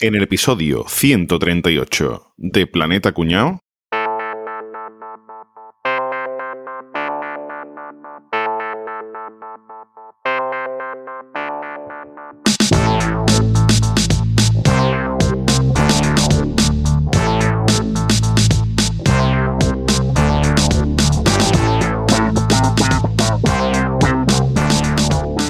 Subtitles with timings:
[0.00, 3.58] En el episodio 138 de Planeta Cuñao.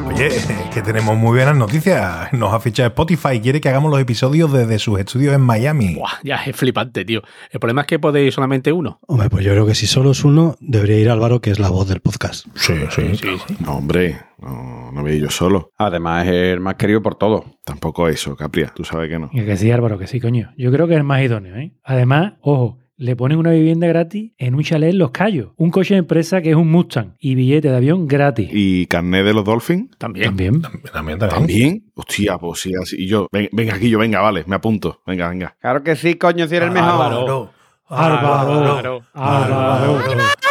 [0.06, 0.57] Oye,
[0.88, 2.32] tenemos muy buenas noticias.
[2.32, 5.94] Nos ha fichado Spotify y quiere que hagamos los episodios desde sus estudios en Miami.
[5.94, 7.20] Buah, ya es flipante, tío.
[7.50, 8.98] El problema es que podéis solamente uno.
[9.06, 11.68] Hombre, pues yo creo que si solo es uno, debería ir Álvaro, que es la
[11.68, 12.46] voz del podcast.
[12.54, 13.16] Sí, sí.
[13.16, 13.56] Sí, sí.
[13.60, 15.72] No, hombre, no, no voy a ir yo solo.
[15.76, 17.44] Además, es el más querido por todo.
[17.66, 18.72] Tampoco eso, Capria.
[18.74, 19.28] Tú sabes que no.
[19.34, 20.54] Y que sí, Álvaro, que sí, coño.
[20.56, 21.74] Yo creo que es el más idóneo, ¿eh?
[21.84, 25.52] Además, ojo, le ponen una vivienda gratis en un chalet en Los Cayos.
[25.56, 28.50] Un coche de empresa que es un Mustang y billete de avión gratis.
[28.52, 29.96] ¿Y carnet de los Dolphins?
[29.98, 30.26] También.
[30.26, 30.60] También.
[30.62, 31.18] También, también.
[31.18, 31.84] ¿También?
[31.94, 32.96] Hostia, pues sí, así.
[32.98, 35.00] Y yo, ven- venga, aquí yo, venga, vale, me apunto.
[35.06, 35.56] Venga, venga.
[35.60, 36.90] Claro que sí, coño, si eres el mejor.
[36.90, 37.50] Álvaro.
[37.90, 39.02] Álvaro.
[39.14, 39.98] Álvaro.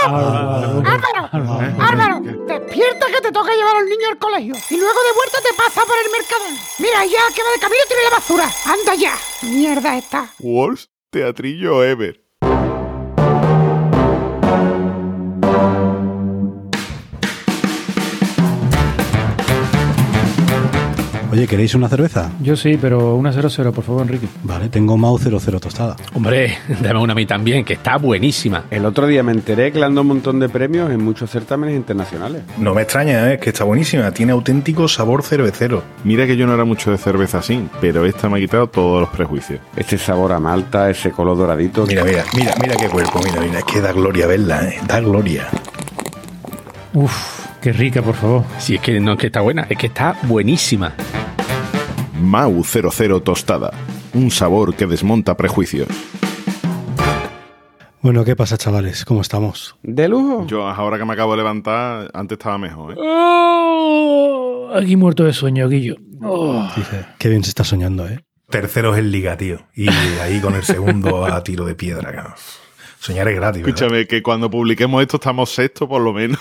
[0.06, 0.84] Álvaro.
[0.86, 1.30] Álvaro,
[1.80, 5.56] Álvaro, despierta que te toca llevar al niño al colegio y luego de vuelta te
[5.58, 6.56] pasa por el mercadón.
[6.80, 8.46] Mira, ya que va de camino tiene la basura.
[8.66, 9.14] Anda ya.
[9.52, 10.30] Mierda esta.
[10.40, 12.22] Worst teatrillo ever.
[21.38, 22.32] Oye, ¿queréis una cerveza?
[22.42, 24.28] Yo sí, pero una 0-0, por favor, Enrique.
[24.42, 25.96] Vale, tengo Mau 00 tostada.
[26.16, 28.64] Hombre, dame una a mí también, que está buenísima.
[28.72, 31.30] El otro día me enteré que le han dado un montón de premios en muchos
[31.30, 32.42] certámenes internacionales.
[32.58, 33.36] No me extraña, ¿eh?
[33.36, 34.10] es que está buenísima.
[34.10, 35.84] Tiene auténtico sabor cervecero.
[36.04, 39.02] Mira que yo no era mucho de cerveza así, pero esta me ha quitado todos
[39.02, 39.60] los prejuicios.
[39.76, 41.86] Ese sabor a malta, ese color doradito.
[41.86, 43.20] Mira, mira, mira, mira qué cuerpo.
[43.24, 44.80] Mira, mira, es que da gloria verla, ¿eh?
[44.88, 45.48] Da gloria.
[46.96, 48.44] Uf, qué rica, por favor.
[48.58, 50.96] Si es que no es que está buena, es que está buenísima.
[52.22, 53.72] Mau 00 tostada.
[54.14, 55.88] Un sabor que desmonta prejuicios.
[58.02, 59.06] Bueno, ¿qué pasa, chavales?
[59.06, 59.76] ¿Cómo estamos?
[59.84, 60.46] De lujo.
[60.48, 62.96] Yo ahora que me acabo de levantar, antes estaba mejor, ¿eh?
[63.00, 65.96] Oh, aquí muerto de sueño, Guillo.
[66.22, 66.68] Oh.
[66.76, 68.24] Dice, qué bien se está soñando, ¿eh?
[68.50, 69.68] Tercero es el liga, tío.
[69.76, 72.12] Y ahí con el segundo a tiro de piedra.
[72.14, 72.34] cabrón.
[73.00, 73.62] Soñar es gratis.
[73.62, 73.76] ¿verdad?
[73.78, 76.40] Escúchame, que cuando publiquemos esto estamos sexto por lo menos.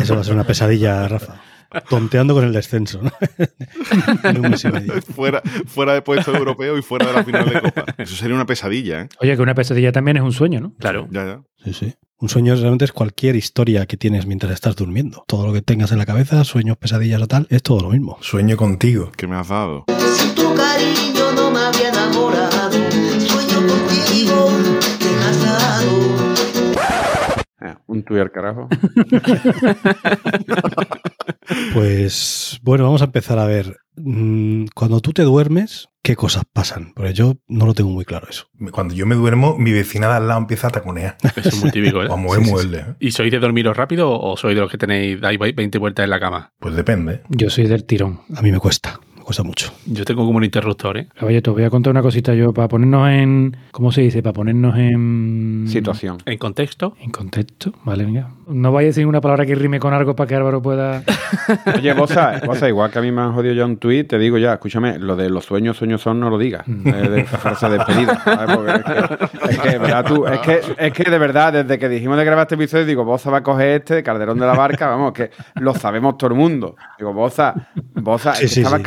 [0.00, 1.40] Eso va a ser una pesadilla, Rafa.
[1.88, 3.10] Tonteando con el descenso, ¿no?
[5.14, 7.84] fuera, fuera de puesto europeo y fuera de la final de Copa.
[7.98, 9.08] Eso sería una pesadilla, ¿eh?
[9.20, 10.74] Oye, que una pesadilla también es un sueño, ¿no?
[10.74, 11.08] Claro.
[11.10, 11.42] Ya, ya.
[11.64, 11.94] Sí, sí.
[12.18, 15.24] Un sueño realmente es cualquier historia que tienes mientras estás durmiendo.
[15.26, 18.16] Todo lo que tengas en la cabeza, sueños, pesadillas o tal, es todo lo mismo.
[18.22, 19.12] Sueño contigo.
[19.16, 19.84] ¿Qué me has dado?
[20.16, 22.72] Si tu cariño no me había enamorado,
[23.20, 24.45] sueño contigo,
[27.66, 28.68] Ah, un tuyo al carajo.
[31.72, 33.76] Pues bueno, vamos a empezar a ver.
[33.96, 36.92] mm, Cuando tú te duermes, ¿qué cosas pasan?
[36.94, 38.46] Porque yo no lo tengo muy claro eso.
[38.72, 41.16] Cuando yo me duermo, mi vecina de al lado empieza a taconear.
[41.36, 42.08] Eso es muy típico, ¿eh?
[42.08, 42.86] O a mover Sí, sí, muebles.
[42.88, 42.94] ¿eh?
[42.98, 46.10] ¿Y sois de dormiros rápido o sois de los que tenéis, dais 20 vueltas en
[46.10, 46.52] la cama?
[46.58, 47.22] Pues depende.
[47.28, 48.20] Yo soy del tirón.
[48.34, 49.72] A mí me cuesta, cuesta mucho.
[49.86, 51.08] Yo tengo como un interruptor, ¿eh?
[51.18, 53.56] Te voy a contar una cosita yo para ponernos en.
[53.72, 54.22] ¿Cómo se dice?
[54.22, 55.64] Para ponernos en.
[55.66, 56.18] Situación.
[56.24, 57.72] En contexto, En contexto.
[57.84, 58.30] Vale, venga.
[58.46, 61.02] No vaya a decir una palabra que rime con algo para que Álvaro pueda.
[61.76, 64.38] Oye, Bosa, Bosa, igual que a mí me han jodido ya un tuit, te digo
[64.38, 66.62] ya, escúchame, lo de los sueños, sueños son, no lo digas.
[66.68, 66.88] Mm.
[66.88, 68.22] Eh, de frase de despedida.
[68.24, 70.24] Es que, es que, ¿verdad, tú?
[70.26, 73.30] Es que, es que de verdad, desde que dijimos de grabar este episodio, digo, Bosa
[73.30, 76.36] va a coger este de Calderón de la Barca, vamos, que lo sabemos todo el
[76.36, 76.76] mundo.
[76.96, 78.84] Digo, Bosa, Bosa, es Sí, que sí, estaba sí,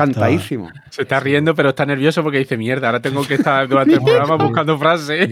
[0.89, 4.01] se está riendo, pero está nervioso porque dice, mierda, ahora tengo que estar durante el
[4.01, 5.29] programa buscando frases.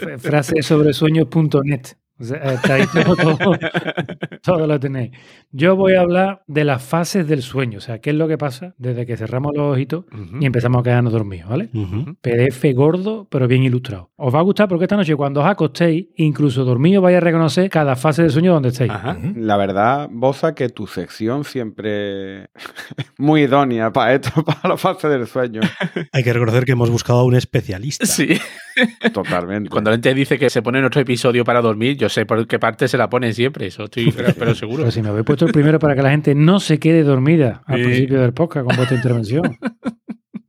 [0.00, 1.82] F- Frase sobre sueños.net.
[2.18, 3.58] O sea, está ahí todo, todo,
[4.42, 5.10] todo lo tenéis.
[5.52, 7.76] Yo voy a hablar de las fases del sueño.
[7.76, 10.06] O sea, qué es lo que pasa desde que cerramos los ojitos
[10.40, 11.68] y empezamos a quedarnos dormidos, ¿vale?
[12.22, 14.12] PDF gordo, pero bien ilustrado.
[14.18, 17.68] Os va a gustar porque esta noche, cuando os acostéis, incluso dormidos, vais a reconocer
[17.68, 18.90] cada fase del sueño donde estéis.
[18.90, 19.18] Ajá.
[19.36, 22.48] La verdad, Bosa, que tu sección siempre es
[23.18, 25.60] muy idónea para esto, para la fase del sueño.
[26.12, 28.06] Hay que reconocer que hemos buscado a un especialista.
[28.06, 28.38] Sí.
[29.12, 29.68] Totalmente.
[29.68, 32.46] Cuando la gente dice que se pone en otro episodio para dormir, yo sé por
[32.46, 34.78] qué parte se la pone siempre, eso estoy pero seguro.
[34.78, 37.62] Pero si me habéis puesto el primero para que la gente no se quede dormida
[37.66, 37.84] al Sí.
[37.84, 39.58] principio del podcast con vuestra intervención.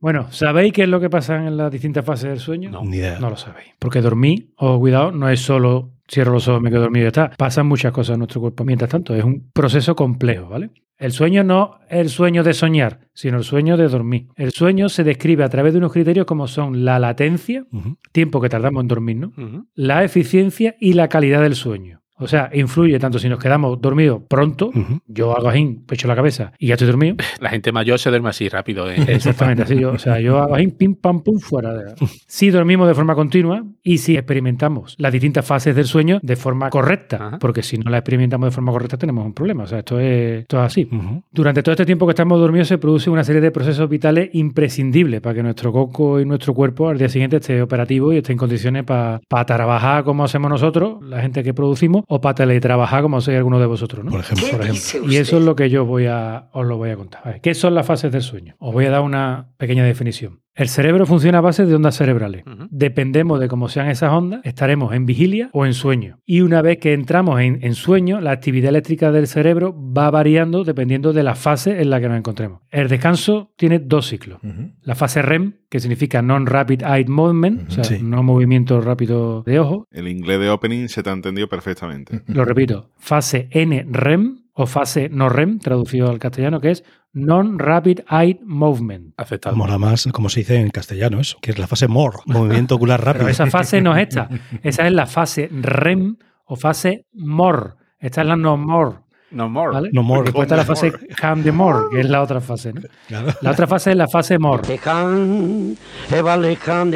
[0.00, 2.70] Bueno, ¿sabéis qué es lo que pasa en las distintas fases del sueño?
[2.70, 2.82] No.
[2.84, 3.18] Ni idea.
[3.18, 3.70] No lo sabéis.
[3.78, 7.08] Porque dormir, ojo, cuidado, no es solo cierro los ojos, me quedo dormido y ya
[7.08, 7.30] está.
[7.36, 8.64] Pasan muchas cosas en nuestro cuerpo.
[8.64, 10.70] Mientras tanto, es un proceso complejo, ¿vale?
[10.98, 14.28] El sueño no es el sueño de soñar, sino el sueño de dormir.
[14.34, 17.64] El sueño se describe a través de unos criterios como son la latencia,
[18.10, 19.32] tiempo que tardamos en dormir, ¿no?
[19.74, 22.02] La eficiencia y la calidad del sueño.
[22.18, 25.00] O sea, influye tanto si nos quedamos dormidos pronto, Ujú.
[25.06, 27.16] yo hago así, pecho la cabeza y ya estoy dormido.
[27.40, 28.90] La gente mayor se duerme así rápido.
[28.90, 28.96] ¿eh?
[29.08, 31.72] Exactamente, así yo, o sea, yo hago así, pim, pam, pum, fuera.
[31.74, 31.94] De...
[32.26, 36.70] Si dormimos de forma continua y si experimentamos las distintas fases del sueño de forma
[36.70, 37.38] correcta, Ajá.
[37.38, 39.64] porque si no la experimentamos de forma correcta tenemos un problema.
[39.64, 40.88] O sea, esto es, esto es así.
[40.90, 41.22] Ujú.
[41.32, 45.20] Durante todo este tiempo que estamos dormidos se produce una serie de procesos vitales imprescindibles
[45.20, 48.38] para que nuestro coco y nuestro cuerpo al día siguiente esté operativo y esté en
[48.38, 53.36] condiciones para trabajar como hacemos nosotros, la gente que producimos, o para teletrabajar como hacéis
[53.36, 54.10] alguno de vosotros, ¿no?
[54.10, 54.48] Por ejemplo.
[54.50, 55.12] Por ejemplo.
[55.12, 57.20] Y eso es lo que yo voy a, os lo voy a contar.
[57.22, 58.56] A ver, ¿Qué son las fases del sueño?
[58.58, 60.40] Os voy a dar una pequeña definición.
[60.58, 62.42] El cerebro funciona a base de ondas cerebrales.
[62.70, 66.18] Dependemos de cómo sean esas ondas, estaremos en vigilia o en sueño.
[66.26, 70.64] Y una vez que entramos en, en sueño, la actividad eléctrica del cerebro va variando
[70.64, 72.60] dependiendo de la fase en la que nos encontremos.
[72.70, 74.40] El descanso tiene dos ciclos.
[74.82, 77.98] La fase REM, que significa Non-Rapid Eye Movement, o sea, Sí.
[78.02, 79.86] no movimiento rápido de ojo.
[79.92, 82.22] El inglés de opening se te ha entendido perfectamente.
[82.26, 88.40] Lo repito, fase NREM o fase no REM, traducido al castellano, que es Non-Rapid Eye
[88.44, 89.14] Movement.
[89.16, 89.54] Aceptado.
[89.54, 93.02] Mola más, como se dice en castellano, eso, que es la fase MOR, movimiento ocular
[93.02, 93.26] rápido.
[93.26, 94.28] Pero esa fase no es esta.
[94.64, 97.76] Esa es la fase REM o fase MOR.
[98.00, 98.96] Esta es la no more.
[99.30, 99.72] No more.
[99.72, 99.90] ¿vale?
[99.92, 100.24] No more.
[100.24, 102.72] Después está la fase CAM de more, que es la otra fase.
[102.72, 102.80] ¿no?
[103.06, 103.28] Claro.
[103.40, 104.62] La otra fase es la fase MOR.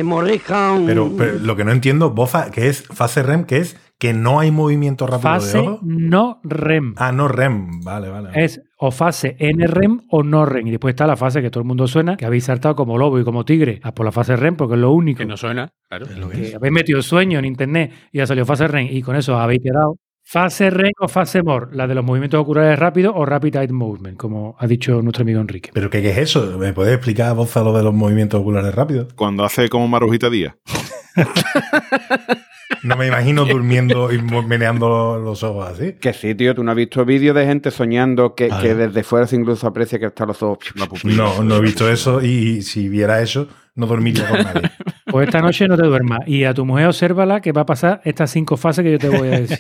[0.02, 0.84] Morejan.
[0.86, 4.40] Pero, pero lo que no entiendo, Boza, que es fase REM, que es que no
[4.40, 5.78] hay movimiento rápido de Fase ojo.
[5.84, 6.94] no REM.
[6.96, 7.82] Ah, no REM.
[7.84, 8.30] Vale, vale.
[8.34, 10.66] Es o fase NREM o no REM.
[10.66, 13.20] Y después está la fase que todo el mundo suena, que habéis saltado como lobo
[13.20, 15.18] y como tigre, a por la fase REM, porque es lo único.
[15.18, 16.06] Que no suena, claro.
[16.06, 16.54] Es lo que que es.
[16.56, 19.94] habéis metido sueño en internet y ya salió fase REM y con eso habéis quedado.
[20.24, 24.16] Fase REM o fase MOR, la de los movimientos oculares rápidos o Rapid Eye Movement,
[24.18, 25.70] como ha dicho nuestro amigo Enrique.
[25.72, 26.58] ¿Pero qué, qué es eso?
[26.58, 29.14] ¿Me puedes explicar, Boza, lo de los movimientos oculares rápidos?
[29.14, 30.56] Cuando hace como Marujita Díaz.
[32.82, 35.94] No me imagino durmiendo y meneando los ojos así.
[35.94, 39.26] Que sí, tío, tú no has visto vídeos de gente soñando que, que desde fuera
[39.26, 40.72] se incluso aprecia que están los ojos.
[40.74, 41.16] La pupila.
[41.16, 44.70] No, no he visto eso y si viera eso, no dormiría con nadie.
[45.12, 48.00] Pues esta noche no te duermas y a tu mujer obsérvala que va a pasar
[48.04, 49.58] estas cinco fases que yo te voy a decir.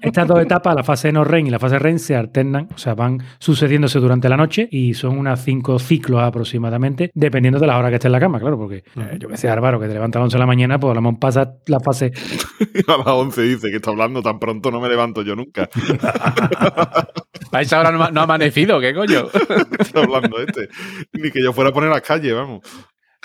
[0.00, 2.94] Estas dos etapas, la fase no REM y la fase REM, se alternan, o sea,
[2.94, 7.88] van sucediéndose durante la noche y son unas cinco ciclos aproximadamente, dependiendo de la hora
[7.88, 10.18] que estés en la cama, claro, porque eh, yo que sé, Álvaro, que te levantas
[10.18, 12.12] a las 11 de la mañana, pues a lo mejor pasa la fase
[12.88, 15.68] A las 11 dice que está hablando tan pronto no me levanto yo nunca.
[17.52, 19.26] A esa hora no, ha- no ha amanecido, ¿qué coño?
[19.78, 20.68] está hablando este.
[21.12, 22.60] Ni que yo fuera a poner las calles, vamos.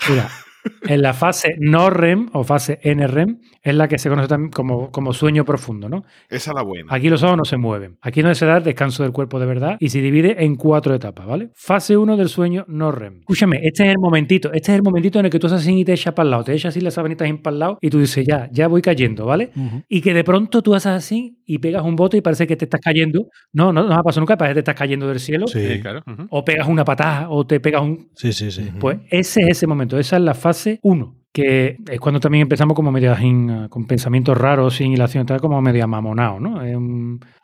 [0.08, 0.28] Mira,
[0.88, 4.90] en la fase no REM o fase NREM es la que se conoce también como,
[4.90, 6.04] como sueño profundo, ¿no?
[6.28, 6.94] Esa es la buena.
[6.94, 7.98] Aquí los ojos no se mueven.
[8.00, 11.26] Aquí no se da descanso del cuerpo de verdad y se divide en cuatro etapas,
[11.26, 11.50] ¿vale?
[11.54, 13.20] Fase 1 del sueño no REM.
[13.20, 15.80] Escúchame, este es el momentito, este es el momentito en el que tú haces así
[15.80, 17.78] y te echas para el lado, te echas así las sabanitas en para el lado
[17.80, 19.50] y tú dices, ya, ya voy cayendo, ¿vale?
[19.54, 19.82] Ujú.
[19.88, 22.64] Y que de pronto tú haces así y pegas un bote y parece que te
[22.64, 23.28] estás cayendo.
[23.52, 25.46] No, no, no ha pasado nunca, parece que te estás cayendo del cielo.
[25.46, 26.02] Sí, Sí, claro.
[26.30, 28.50] O pegas una patada o te pegas un, sí, sí.
[28.50, 28.70] sí.
[28.78, 32.74] pues ese es ese momento, esa es la fase 1, que es cuando también empezamos
[32.74, 36.60] como medio sin, eh, con pensamientos raros, sin hilación, tal, como medio mamonado, ¿no?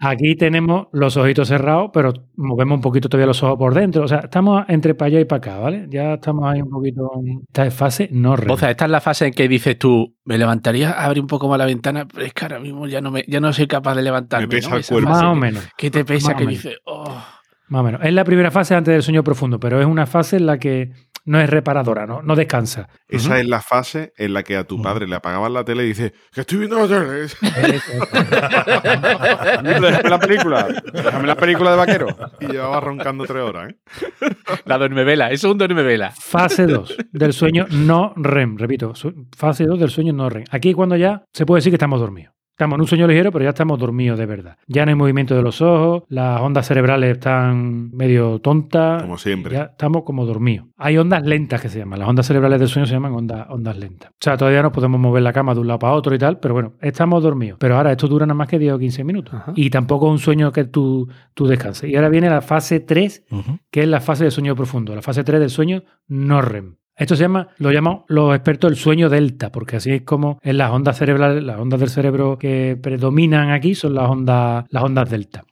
[0.00, 4.04] Aquí tenemos los ojitos cerrados, pero movemos un poquito todavía los ojos por dentro.
[4.04, 5.86] O sea, estamos entre para allá y para acá, ¿vale?
[5.90, 7.10] Ya estamos ahí un poquito.
[7.46, 8.50] Esta es fase no REM.
[8.50, 11.26] O sea, esta es la fase en que dices tú, me levantaría a abrir un
[11.28, 13.66] poco más la ventana, pero es que ahora mismo ya no, me, ya no soy
[13.66, 14.46] capaz de levantarme.
[14.46, 14.76] Me pesa ¿no?
[14.76, 15.08] el cuerpo.
[15.08, 15.68] fase Más o que- menos.
[15.76, 17.22] Que te pesa, Más que dices, oh.
[17.68, 18.00] Más o menos.
[18.04, 20.90] Es la primera fase antes del sueño profundo, pero es una fase en la que
[21.24, 22.22] no es reparadora, ¿no?
[22.22, 22.88] No descansa.
[23.08, 25.88] Esa es la fase en la que a tu padre le apagaban la tele y
[25.88, 27.26] dices, que estoy viendo la tele.
[29.62, 30.68] Déjame la película.
[30.92, 32.06] Déjame la película de vaquero.
[32.40, 33.76] y llevaba roncando tres horas, ¿eh?
[34.66, 36.10] La duermevela, eso es un duermevela.
[36.10, 38.56] Fase 2 del sueño no REM.
[38.56, 40.44] Repito, su- fase 2 del sueño no REM.
[40.50, 42.34] Aquí cuando ya se puede decir que estamos dormidos.
[42.54, 44.56] Estamos en un sueño ligero, pero ya estamos dormidos de verdad.
[44.68, 49.02] Ya no hay movimiento de los ojos, las ondas cerebrales están medio tontas.
[49.02, 49.54] Como siempre.
[49.54, 50.68] Ya estamos como dormidos.
[50.76, 51.98] Hay ondas lentas que se llaman.
[51.98, 54.10] Las ondas cerebrales del sueño se llaman ondas, ondas lentas.
[54.12, 56.38] O sea, todavía no podemos mover la cama de un lado para otro y tal,
[56.38, 57.58] pero bueno, estamos dormidos.
[57.58, 59.34] Pero ahora esto dura nada más que 10 o 15 minutos.
[59.34, 59.52] Ajá.
[59.56, 61.90] Y tampoco es un sueño que tú, tú descanses.
[61.90, 63.58] Y ahora viene la fase 3 Ujú.
[63.72, 66.76] que es la fase del sueño profundo, la fase 3 del sueño no REM.
[66.96, 70.58] Esto se llama, lo llaman los expertos el sueño delta, porque así es como en
[70.58, 75.10] las ondas cerebrales, las ondas del cerebro que predominan aquí son las ondas, las ondas
[75.10, 75.44] delta.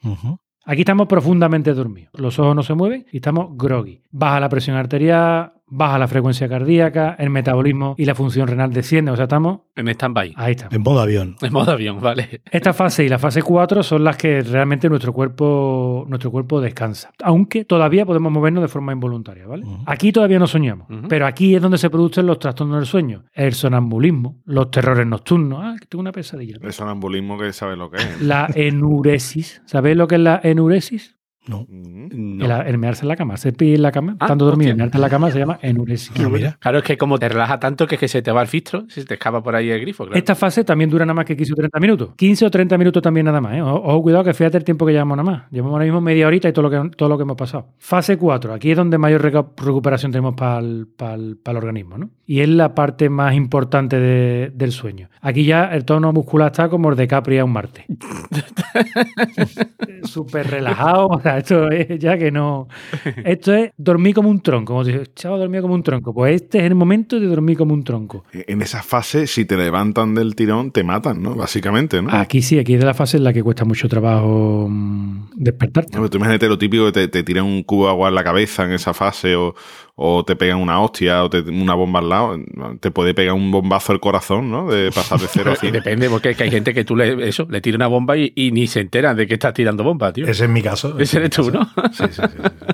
[0.64, 2.12] Aquí estamos profundamente dormidos.
[2.14, 4.00] Los ojos no se mueven y estamos groggy.
[4.12, 9.10] Baja la presión arterial, baja la frecuencia cardíaca, el metabolismo y la función renal desciende.
[9.10, 10.34] O sea, estamos En stand-by.
[10.36, 10.68] ahí está.
[10.70, 11.36] En modo avión.
[11.40, 12.42] En modo avión, vale.
[12.50, 17.10] Esta fase y la fase 4 son las que realmente nuestro cuerpo, nuestro cuerpo descansa.
[17.22, 19.64] Aunque todavía podemos movernos de forma involuntaria, ¿vale?
[19.86, 23.54] Aquí todavía no soñamos, pero aquí es donde se producen los trastornos del sueño, el
[23.54, 25.60] sonambulismo, los terrores nocturnos.
[25.62, 26.56] Ah, que tengo una pesadilla.
[26.60, 28.20] El sonambulismo que sabe lo que es.
[28.20, 29.62] La enuresis.
[29.64, 31.16] ¿Sabéis lo que es la enuresis?
[31.46, 31.66] No.
[31.68, 32.38] Mm.
[32.38, 32.44] No.
[32.60, 33.36] El, el mearse en la cama.
[33.36, 34.84] Se pide en la cama, Ah, estando dormido y hostia.
[34.84, 36.12] mearte en la cama se llama enuresis.
[36.24, 36.56] Ah, mira.
[36.60, 38.84] Claro, es que como te relaja tanto que es que se te va el filtro,
[38.88, 40.04] se te escapa por ahí el grifo.
[40.04, 40.16] Claro.
[40.18, 42.10] Esta fase también dura nada más que 15 o 30 minutos.
[42.16, 43.54] 15 o 30 minutos también nada más.
[43.56, 43.62] ¿eh?
[43.62, 45.50] Ojo, cuidado que fíjate el tiempo que llevamos nada más.
[45.50, 47.66] Llevamos ahora mismo media horita y todo lo que, todo lo que hemos pasado.
[47.78, 48.54] Fase 4.
[48.54, 51.98] Aquí es donde mayor recuperación tenemos para el, para el- para el organismo.
[51.98, 52.10] ¿no?
[52.24, 55.08] Y es la parte más importante de- del sueño.
[55.20, 57.84] Aquí ya el tono muscular está como el de Capri a un Marte.
[60.04, 61.08] Súper relajado.
[61.08, 62.68] O sea, esto es ya que no...
[63.24, 64.72] Esto es dormir como un tronco.
[64.72, 66.14] Como si chaval dormía como un tronco.
[66.14, 68.24] Pues este es el momento de dormir como un tronco.
[68.32, 71.34] En esa fase, si te levantan del tirón, te matan, ¿no?
[71.34, 72.10] Básicamente, ¿no?
[72.10, 75.92] Aquí sí, aquí es de la fase en la que cuesta mucho trabajo mm, despertarte.
[75.92, 78.14] No, pero tú imagínate lo típico que te, te tiran un cubo de agua en
[78.14, 79.54] la cabeza en esa fase o,
[79.94, 82.36] o te pegan una hostia o te, una bomba al lado.
[82.80, 84.70] Te puede pegar un bombazo al corazón, ¿no?
[84.70, 85.72] De pasar de cero a cien.
[85.72, 88.32] depende, porque es que hay gente que tú le, eso, le tira una bomba y,
[88.34, 90.26] y ni se enteran de que estás tirando bomba, tío.
[90.26, 90.98] Ese es mi caso.
[90.98, 91.70] Ese eres es mi tú, caso.
[91.76, 91.88] ¿no?
[91.92, 92.38] Sí, sí, sí.
[92.38, 92.72] sí.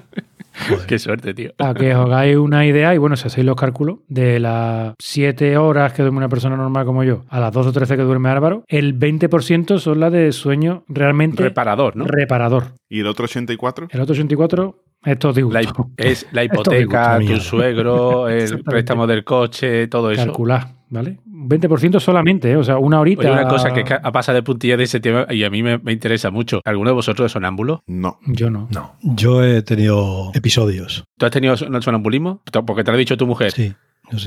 [0.87, 1.53] Qué suerte, tío.
[1.57, 5.57] Para que os hagáis una idea, y bueno, si hacéis los cálculos, de las 7
[5.57, 8.29] horas que duerme una persona normal como yo, a las 12 o 13 que duerme
[8.29, 12.05] Álvaro, el 20% son las de sueño realmente Reparador, ¿no?
[12.07, 12.73] reparador.
[12.89, 13.89] ¿Y el otro 84?
[13.91, 14.77] El otro 84
[15.13, 15.55] es todo disgusto.
[15.59, 20.25] La hi- es la Esto hipoteca, tu suegro, el préstamo del coche, todo eso.
[20.25, 21.19] Calcular, ¿vale?
[21.27, 22.57] 20% solamente, ¿eh?
[22.57, 23.21] o sea, una horita.
[23.23, 25.93] Oye, una cosa que pasa de puntilla de ese tema y a mí me, me
[25.93, 26.61] interesa mucho.
[26.65, 27.83] ¿Alguno de vosotros es sonámbulo?
[27.87, 28.19] No.
[28.27, 28.69] Yo no.
[28.73, 28.97] No.
[29.03, 31.05] Yo he tenido episodios.
[31.17, 32.43] ¿Tú has tenido son- sonambulismo?
[32.67, 33.53] Porque te lo ha dicho tu mujer.
[33.53, 33.73] Sí,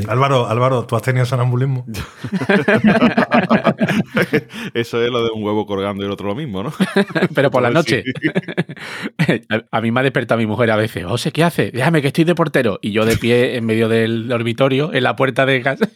[0.07, 1.85] Álvaro, Álvaro, ¿tú has tenido sonambulismo?
[4.73, 6.73] Eso es lo de un huevo colgando y el otro lo mismo, ¿no?
[7.35, 7.95] Pero por la Pues sí.
[7.95, 8.03] noche.
[9.49, 11.05] a, a mí me ha despertado mi mujer a veces.
[11.05, 11.71] José, ¿qué hace?
[11.71, 12.79] Déjame que estoy de portero.
[12.81, 15.89] Y yo de pie en medio del dormitorio, en la puerta de casa.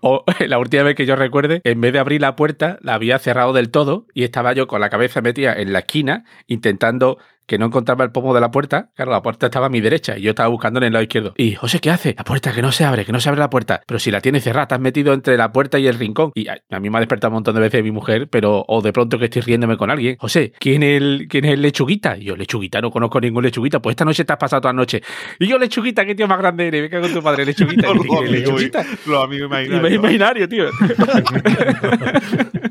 [0.00, 3.18] o la última vez que yo recuerde, en vez de abrir la puerta, la había
[3.18, 7.58] cerrado del todo y estaba yo con la cabeza metida en la esquina intentando que
[7.58, 8.90] no encontraba el pomo de la puerta.
[8.94, 11.34] Claro, la puerta estaba a mi derecha y yo estaba buscando en el lado izquierdo.
[11.36, 12.14] Y, José, ¿qué hace?
[12.16, 13.82] La puerta, que no se abre, que no se abre la puerta.
[13.86, 16.32] Pero si la tiene cerrada, te has metido entre la puerta y el rincón.
[16.34, 18.82] Y a, a mí me ha despertado un montón de veces mi mujer, pero o
[18.82, 20.16] de pronto que estoy riéndome con alguien.
[20.18, 22.16] José, ¿quién es el, quién es el lechuguita?
[22.18, 23.80] Y yo, lechuguita, no conozco ningún lechuguita.
[23.80, 25.02] Pues esta noche te has pasado toda la noche.
[25.38, 26.82] Y yo, lechuguita, qué tío más grande eres.
[26.82, 27.88] Me cago en tu padre, lechuguita.
[27.94, 28.86] los, amigos, lechuguita.
[29.06, 29.82] los amigos Y imaginarios.
[29.82, 30.64] me imaginario, tío.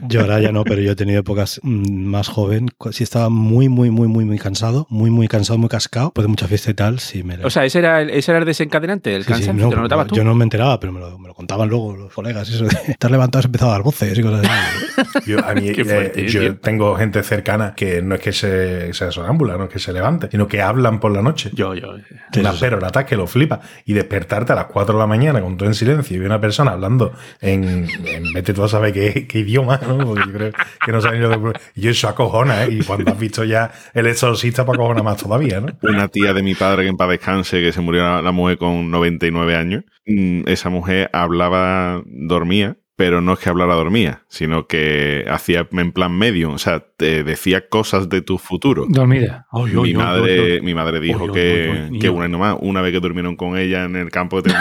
[0.07, 2.69] Yo ahora ya no, pero yo he tenido épocas mm, más joven.
[2.91, 6.29] Si estaba muy, muy, muy, muy, muy cansado, muy, muy cansado, muy cascado, pues de
[6.29, 9.15] mucha fiesta y tal, sí me O sea, ese era el, ese era el desencadenante,
[9.15, 9.65] el Sí, sí, cansancio.
[9.65, 10.15] no, ¿Te lo notabas tú?
[10.15, 12.49] Yo no me enteraba, pero me lo, me lo contaban luego los colegas.
[12.49, 15.25] Eso de estar levantado has empezado a dar voces y cosas así.
[15.27, 16.57] Yo, a mí, Qué eh, fuerte, yo tío.
[16.57, 20.27] tengo gente cercana que no es que se, sea sonámbula, no es que se levante,
[20.31, 21.49] sino que hablan por la noche.
[21.53, 21.97] Yo, yo.
[22.33, 22.61] Sí, Una sí, sí.
[22.63, 23.59] perorata que lo flipa.
[23.85, 26.71] Y despertarte a las 4 de la mañana con todo en silencio y una persona
[26.71, 29.97] hablando en, en vete tú a saber qué, qué idioma, ¿no?
[29.97, 30.51] Porque yo creo
[30.85, 31.59] que no saben lo que.
[31.75, 32.69] Y yo eso acojona, ¿eh?
[32.71, 35.67] Y cuando has visto ya el exorcista, acojona más todavía, ¿no?
[35.81, 38.57] Una tía de mi padre que en paz descanse, que se murió la, la mujer
[38.57, 39.83] con 99 años.
[40.05, 45.91] mm, Esa mujer hablaba, dormía, pero no es que hablara dormía, sino que hacía en
[45.91, 48.85] plan medio, o sea, te decía cosas de tu futuro.
[48.87, 49.47] Dormida.
[49.51, 52.93] mi, madre, mi madre dijo Oy, oy, que, oy, oy, que una, nomás, una vez
[52.93, 54.53] que durmieron con ella en el campo de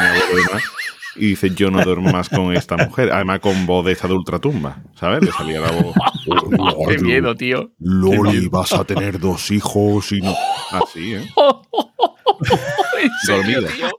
[1.17, 3.13] y dice, yo no duermo más con esta mujer.
[3.13, 5.23] Además con voz de esta de ultratumba, ¿sabes?
[5.23, 5.95] Le salía la voz.
[6.89, 7.73] Qué miedo, tío.
[7.79, 10.35] Loli, vas a tener dos hijos y no...
[10.71, 11.25] Así, ¿eh?
[13.03, 13.91] ¿En serio, Dormida.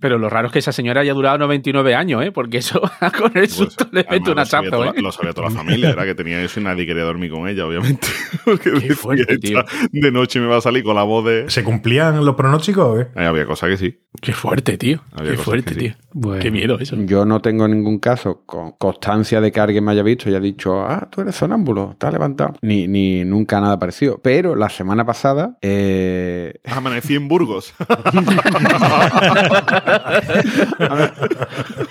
[0.00, 2.32] Pero lo raro es que esa señora haya durado 99 años, ¿eh?
[2.32, 2.80] Porque eso
[3.18, 5.02] con el susto le Pues, Además, mete un lo sabía hachazo, toda- ¿eh?
[5.02, 7.66] Lo sabía toda la familia, era que tenía eso y nadie quería dormir con ella,
[7.66, 8.08] obviamente.
[8.44, 9.60] Porque decía, fuerte, tío.
[9.60, 11.50] "Esta De noche me va a salir con la voz de...
[11.50, 13.08] ¿Se cumplían los pronósticos o qué?
[13.20, 13.98] Ahí había cosas que sí.
[14.22, 15.02] Qué fuerte, tío.
[15.12, 15.80] Había Qué fuerte, sí.
[15.80, 15.94] tío.
[16.12, 16.42] Bueno.
[16.42, 16.96] Qué miedo eso.
[16.98, 20.40] Yo no tengo ningún caso con constancia de que alguien me haya visto y haya
[20.40, 22.54] dicho, ah, tú eres sonámbulo, estás levantado.
[22.62, 24.18] Ni, ni nunca nada parecido.
[24.22, 27.74] Pero la semana pasada, eh, Amanecí en Burgos.
[30.78, 31.12] Ver,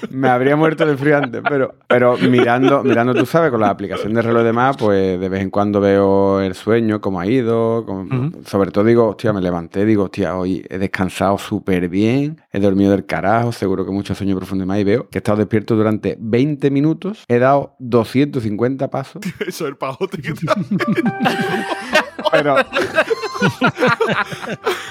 [0.09, 4.13] me habría muerto de frío antes, pero, pero mirando, mirando, tú sabes, con la aplicación
[4.13, 7.85] de reloj y demás, pues de vez en cuando veo el sueño, cómo ha ido.
[7.85, 12.59] cómo- Sobre todo digo, hostia, me levanté, digo, hostia, hoy he descansado súper bien, he
[12.59, 15.37] dormido del carajo, seguro que mucho sueño profundo y más, y veo que he estado
[15.37, 20.45] despierto durante 20 minutos, he dado 250 pasos, Eso es el pajote que te
[22.31, 22.55] pero...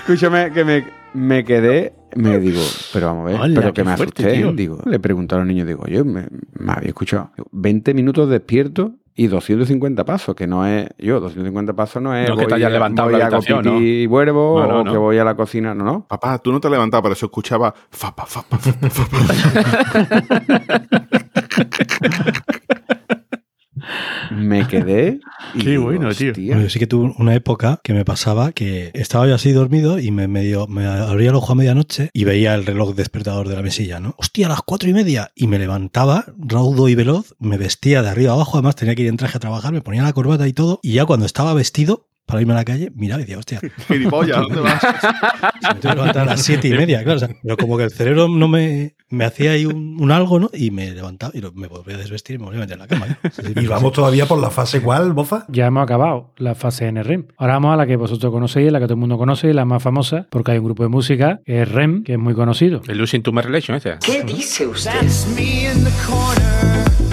[0.01, 2.61] Escúchame, que me, me quedé me digo,
[2.93, 4.39] pero vamos a ver, Hola, pero qué que me fuerte, asusté.
[4.41, 4.53] tío.
[4.53, 6.27] Digo, le pregunté a los niños, digo, yo me,
[6.59, 12.01] me había escuchado 20 minutos despierto y 250 pasos, que no es, yo, 250 pasos
[12.01, 14.93] no es No, que te hayas levantado voy y vuelvo No, no, o no.
[14.93, 16.07] que voy a la cocina, no, no.
[16.07, 19.19] Papá, tú no te has levantado, pero eso escuchaba fapa, fapa, fapa, fapa.
[24.39, 25.21] Me quedé
[25.55, 26.33] y Qué digo, bueno, tío.
[26.33, 30.11] Yo sí que tuve una época que me pasaba que estaba yo así dormido y
[30.11, 33.63] me medio me abría el ojo a medianoche y veía el reloj despertador de la
[33.63, 34.15] mesilla, ¿no?
[34.19, 35.31] Hostia, a las cuatro y media.
[35.35, 39.03] Y me levantaba, raudo y veloz, me vestía de arriba a abajo, además tenía que
[39.03, 40.81] ir en traje a trabajar, me ponía la corbata y todo.
[40.83, 44.43] Y ya cuando estaba vestido para irme a la calle, miraba y decía, hostia, Gilipollas,
[44.43, 44.81] ¿dónde vas?
[45.61, 47.17] se me tengo que levantar a las siete y media, claro.
[47.17, 50.39] o sea, pero como que el cerebro no me, me hacía ahí un, un algo,
[50.39, 50.51] ¿no?
[50.53, 52.87] Y me levantaba y me volvía a desvestir y me volvía a meter en la
[52.87, 53.07] cama.
[53.07, 53.31] ¿no?
[53.31, 53.67] Sí, sí, Y sí.
[53.67, 55.47] vamos todavía por la fase cuál, Boza.
[55.49, 57.27] Ya hemos acabado la fase NREM.
[57.37, 59.83] Ahora vamos a la que vosotros conocéis, la que todo el mundo conoce, la más
[59.83, 62.83] famosa, porque hay un grupo de música que es REM, que es muy conocido.
[62.87, 63.97] El Losing to My Relation, ese.
[64.05, 64.91] ¿Qué dice usted?
[64.93, 67.08] That's me in the corner.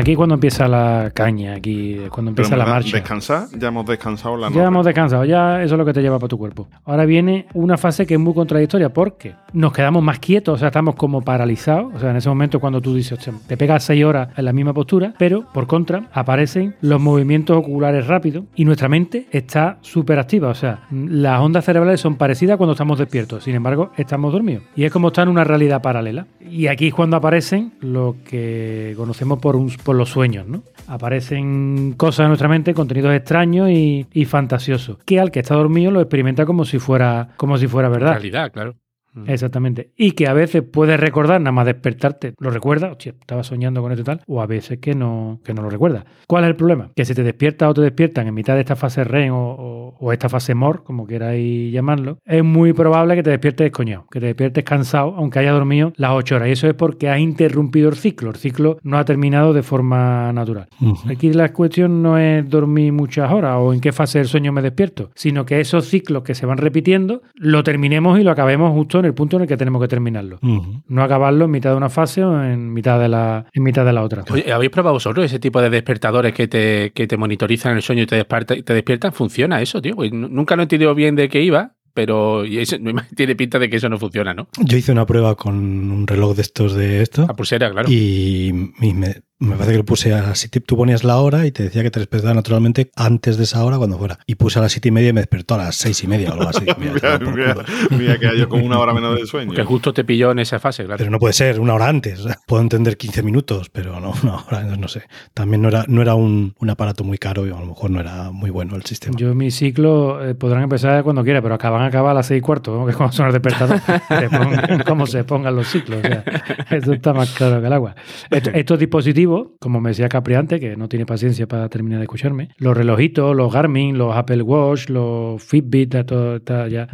[0.00, 2.96] Aquí cuando empieza la caña, aquí es cuando empieza la marcha.
[2.96, 4.64] Descansar, ya hemos descansado la Ya noche.
[4.66, 6.68] hemos descansado, ya eso es lo que te lleva para tu cuerpo.
[6.84, 10.68] Ahora viene una fase que es muy contradictoria porque nos quedamos más quietos, o sea,
[10.68, 11.92] estamos como paralizados.
[11.94, 14.52] O sea, en ese momento cuando tú dices, "Hostia, te pegas seis horas en la
[14.52, 20.18] misma postura, pero por contra aparecen los movimientos oculares rápidos y nuestra mente está súper
[20.18, 20.48] activa.
[20.48, 24.62] O sea, las ondas cerebrales son parecidas cuando estamos despiertos, sin embargo, estamos dormidos.
[24.76, 26.26] Y es como estar en una realidad paralela.
[26.40, 30.62] Y aquí es cuando aparecen lo que conocemos por, un- por los sueños, ¿no?
[30.86, 35.90] Aparecen cosas en nuestra mente, contenidos extraños y, y fantasiosos, que al que está dormido
[35.90, 38.12] lo experimenta como si fuera, como si fuera verdad.
[38.12, 38.76] realidad, claro.
[39.26, 39.90] Exactamente.
[39.96, 43.92] Y que a veces puedes recordar, nada más despertarte, lo recuerdas, hostia, estaba soñando con
[43.92, 46.04] esto y tal, o a veces que no, que no lo recuerdas.
[46.26, 46.90] ¿Cuál es el problema?
[46.94, 49.80] Que si te despiertas o te despiertan en mitad de esta fase REM o, o-
[50.02, 54.20] o esta fase MOR, como queráis llamarlo, es muy probable que te despiertes descoñado, que
[54.20, 56.48] te despiertes cansado, aunque hayas dormido las 8 horas.
[56.48, 58.30] Y eso es porque has interrumpido el ciclo.
[58.30, 60.68] El ciclo no ha terminado de forma natural.
[61.10, 64.62] Aquí la cuestión no es dormir muchas horas o en qué fase del sueño me
[64.62, 68.99] despierto, sino que esos ciclos que se van repitiendo lo terminemos y lo acabemos justo
[69.00, 70.38] en el punto en el que tenemos que terminarlo.
[70.86, 73.92] No acabarlo en mitad de una fase o en mitad de la, en mitad de
[73.92, 74.24] la otra.
[74.30, 78.02] Oye, ¿habéis probado vosotros ese tipo de despertadores que te, que te monitorizan el sueño
[78.02, 79.12] y te, desperta- te despiertan?
[79.12, 79.94] ¿Funciona eso, tío?
[79.96, 82.44] Pues nu- nunca lo he entendido bien de qué iba, pero
[83.16, 84.48] tiene pinta de que eso no funciona, ¿no?
[84.64, 85.56] Yo hice una prueba con
[85.90, 87.88] un reloj de estos de esto La pulsera, claro.
[87.90, 90.60] y, y me, me parece que lo puse a las 7.
[90.60, 93.78] Tú ponías la hora y te decía que te despertaba naturalmente antes de esa hora
[93.78, 94.18] cuando fuera.
[94.26, 96.30] Y puse a las 7 y media y me despertó a las 6 y media
[96.30, 96.64] o algo así.
[96.78, 97.56] Mira, Mira,
[97.90, 99.52] mira, que hay con una hora menos de sueño.
[99.52, 100.98] Que justo te pilló en esa fase, claro.
[100.98, 102.22] Pero no puede ser una hora antes.
[102.46, 105.02] Puedo entender 15 minutos, pero no una hora, no sé.
[105.34, 108.00] También no era, no era un, un aparato muy caro y a lo mejor no
[108.00, 109.14] era muy bueno el sistema.
[109.16, 112.38] Yo mi ciclo eh, podrán empezar cuando quiera, pero acaban a acabar a las seis
[112.38, 112.84] y cuarto, ¿no?
[112.84, 113.80] que es cuando suena el despertador.
[113.80, 116.00] Se pongan- cómo se pongan los ciclos.
[116.04, 117.94] o sea, está más claro que el agua.
[118.30, 122.04] Esto- estos dispositivos, como me decía Capri antes, que no tiene paciencia para terminar de
[122.04, 126.88] escucharme, los relojitos, los Garmin, los Apple Watch, los Fitbit, todo, está ya,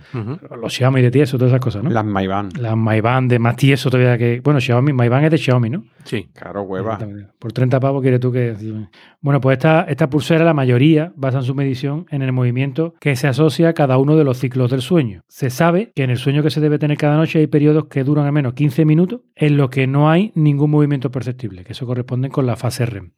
[0.61, 1.91] los Xiaomi de tieso, todas esas cosas, ¿no?
[1.91, 2.51] Las Maivan.
[2.59, 4.41] Las Maiban de más tieso todavía que.
[4.41, 5.85] Bueno, Xiaomi, Maiban es de Xiaomi, ¿no?
[6.05, 6.29] Sí.
[6.35, 6.99] Claro, hueva.
[7.39, 8.55] Por 30 pavos quieres tú que...
[9.21, 13.27] Bueno, pues esta, esta pulsera, la mayoría basan su medición en el movimiento que se
[13.27, 15.23] asocia a cada uno de los ciclos del sueño.
[15.27, 18.05] Se sabe que en el sueño que se debe tener cada noche hay periodos que
[18.05, 21.87] duran al menos 15 minutos en los que no hay ningún movimiento perceptible, que eso
[21.87, 23.13] corresponde con la fase REM.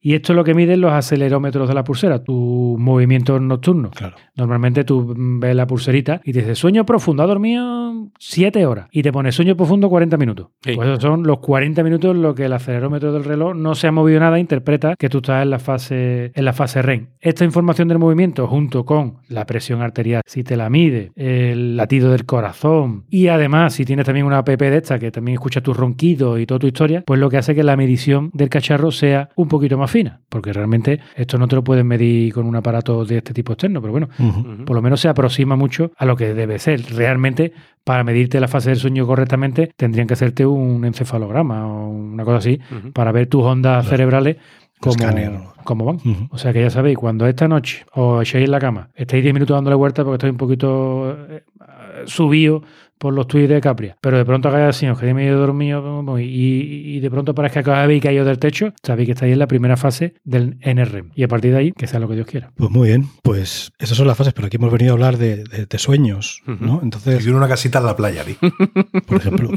[0.00, 3.90] Y esto es lo que miden los acelerómetros de la pulsera, tus movimientos nocturnos.
[3.92, 4.16] claro.
[4.36, 9.02] Normalmente tú ves la pulserita y te dice sueño profundo, ha dormido 7 horas y
[9.02, 10.48] te pone sueño profundo 40 minutos.
[10.62, 10.74] Sí.
[10.76, 13.88] Pues esos son los 40 minutos en los que el acelerómetro del reloj no se
[13.88, 17.08] ha movido nada, interpreta que tú estás en la fase en la fase REM.
[17.20, 22.12] Esta información del movimiento junto con la presión arterial, si te la mide, el latido
[22.12, 25.76] del corazón y además si tienes también una app de esta que también escucha tus
[25.76, 29.28] ronquidos y toda tu historia, pues lo que hace que la medición del cacharro sea
[29.36, 33.04] un poquito más fina, porque realmente esto no te lo puedes medir con un aparato
[33.04, 34.08] de este tipo externo, pero bueno,
[34.64, 36.82] por lo menos se aproxima mucho a lo que debe ser.
[36.94, 37.52] Realmente,
[37.84, 42.38] para medirte la fase del sueño correctamente, tendrían que hacerte un encefalograma o una cosa
[42.38, 42.60] así
[42.92, 44.36] para ver tus ondas cerebrales
[45.30, 45.52] ¿no?
[45.64, 45.98] cómo van.
[46.30, 49.34] O sea que ya sabéis, cuando esta noche os echéis en la cama, estáis 10
[49.34, 51.44] minutos dándole vuelta porque estáis un poquito eh,
[52.06, 52.62] subido
[52.98, 56.24] por los tweets de Capria, pero de pronto hagáis así, os quedéis medio dormido y,
[56.24, 59.76] y de pronto parezca que habéis caído del techo, sabéis que estáis en la primera
[59.76, 61.12] fase del NREM.
[61.14, 62.50] Y a partir de ahí, que sea lo que Dios quiera.
[62.56, 65.44] Pues muy bien, pues esas son las fases, pero aquí hemos venido a hablar de,
[65.44, 66.80] de- de sueños, ¿no?
[66.82, 68.34] Entonces, Tiene una casita en la playa, di.
[69.06, 69.50] por ejemplo,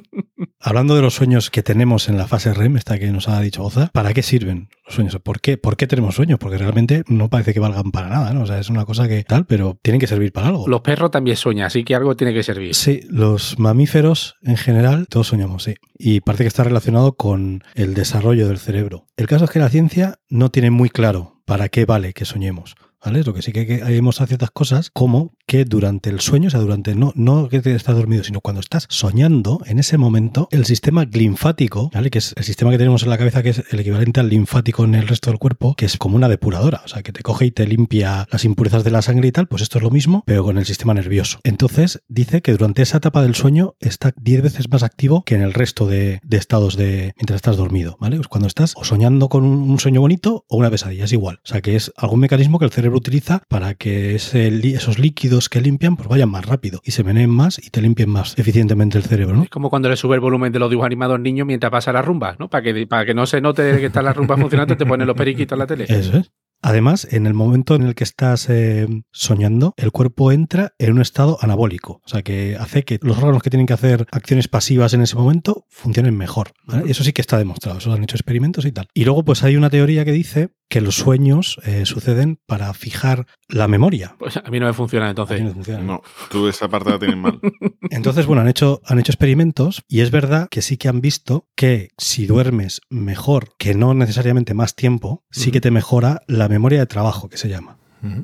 [0.61, 3.63] hablando de los sueños que tenemos en la fase REM, esta que nos ha dicho
[3.63, 5.17] Oza, ¿para qué sirven los sueños?
[5.21, 6.39] ¿Por qué, ¿Por qué tenemos sueños?
[6.39, 8.43] Porque realmente no parece que valgan para nada, ¿no?
[8.43, 10.67] O sea, es una cosa que tal, pero tienen que servir para algo.
[10.67, 12.75] Los perros también sueñan, así que algo tiene que servir.
[12.75, 15.75] Sí, los mamíferos en general, todos soñamos, sí.
[15.97, 19.05] Y parece que está relacionado con el desarrollo del cerebro.
[19.17, 22.75] El caso es que la ciencia no tiene muy claro para qué vale que soñemos.
[23.03, 23.23] ¿Vale?
[23.23, 26.51] Lo que sí que que vemos a ciertas cosas como que durante el sueño, o
[26.51, 30.47] sea, durante no, no que te estás dormido, sino cuando estás soñando, en ese momento,
[30.51, 32.09] el sistema linfático, ¿vale?
[32.09, 34.83] Que es el sistema que tenemos en la cabeza, que es el equivalente al linfático
[34.83, 37.45] en el resto del cuerpo, que es como una depuradora, o sea, que te coge
[37.45, 40.23] y te limpia las impurezas de la sangre y tal, pues esto es lo mismo,
[40.25, 41.39] pero con el sistema nervioso.
[41.43, 45.41] Entonces, dice que durante esa etapa del sueño está 10 veces más activo que en
[45.41, 48.15] el resto de, estados de mientras estás dormido, ¿vale?
[48.15, 51.39] Pues cuando estás o soñando con un sueño bonito o una pesadilla, es igual.
[51.43, 55.49] O sea, que es algún mecanismo que el cerebro utiliza para que ese esos líquidos
[55.49, 58.97] que limpian pues vayan más rápido y se meneen más y te limpien más eficientemente
[58.97, 59.43] el cerebro, ¿no?
[59.43, 61.93] Es como cuando le sube el volumen de los dibujos animados al niño mientras pasa
[61.93, 62.49] la rumba, ¿no?
[62.49, 65.15] Para que, para que no se note que está la rumba funcionando, te ponen los
[65.15, 65.85] periquitos en la tele.
[65.87, 66.31] Eso es.
[66.63, 71.01] Además, en el momento en el que estás eh, soñando, el cuerpo entra en un
[71.01, 72.01] estado anabólico.
[72.05, 75.15] O sea, que hace que los órganos que tienen que hacer acciones pasivas en ese
[75.15, 76.51] momento funcionen mejor.
[76.65, 76.83] ¿vale?
[76.91, 77.79] Eso sí que está demostrado.
[77.79, 78.87] Eso lo han hecho experimentos y tal.
[78.93, 83.27] Y luego, pues hay una teoría que dice que los sueños eh, suceden para fijar
[83.49, 84.15] la memoria.
[84.17, 85.35] Pues a mí no me funciona entonces.
[85.35, 85.83] Así no funciona.
[85.83, 87.41] No, tú esa parte la tienes mal.
[87.89, 91.45] Entonces, bueno, han hecho, han hecho experimentos y es verdad que sí que han visto
[91.55, 96.79] que si duermes mejor, que no necesariamente más tiempo, sí que te mejora la memoria
[96.79, 97.77] de trabajo, que se llama.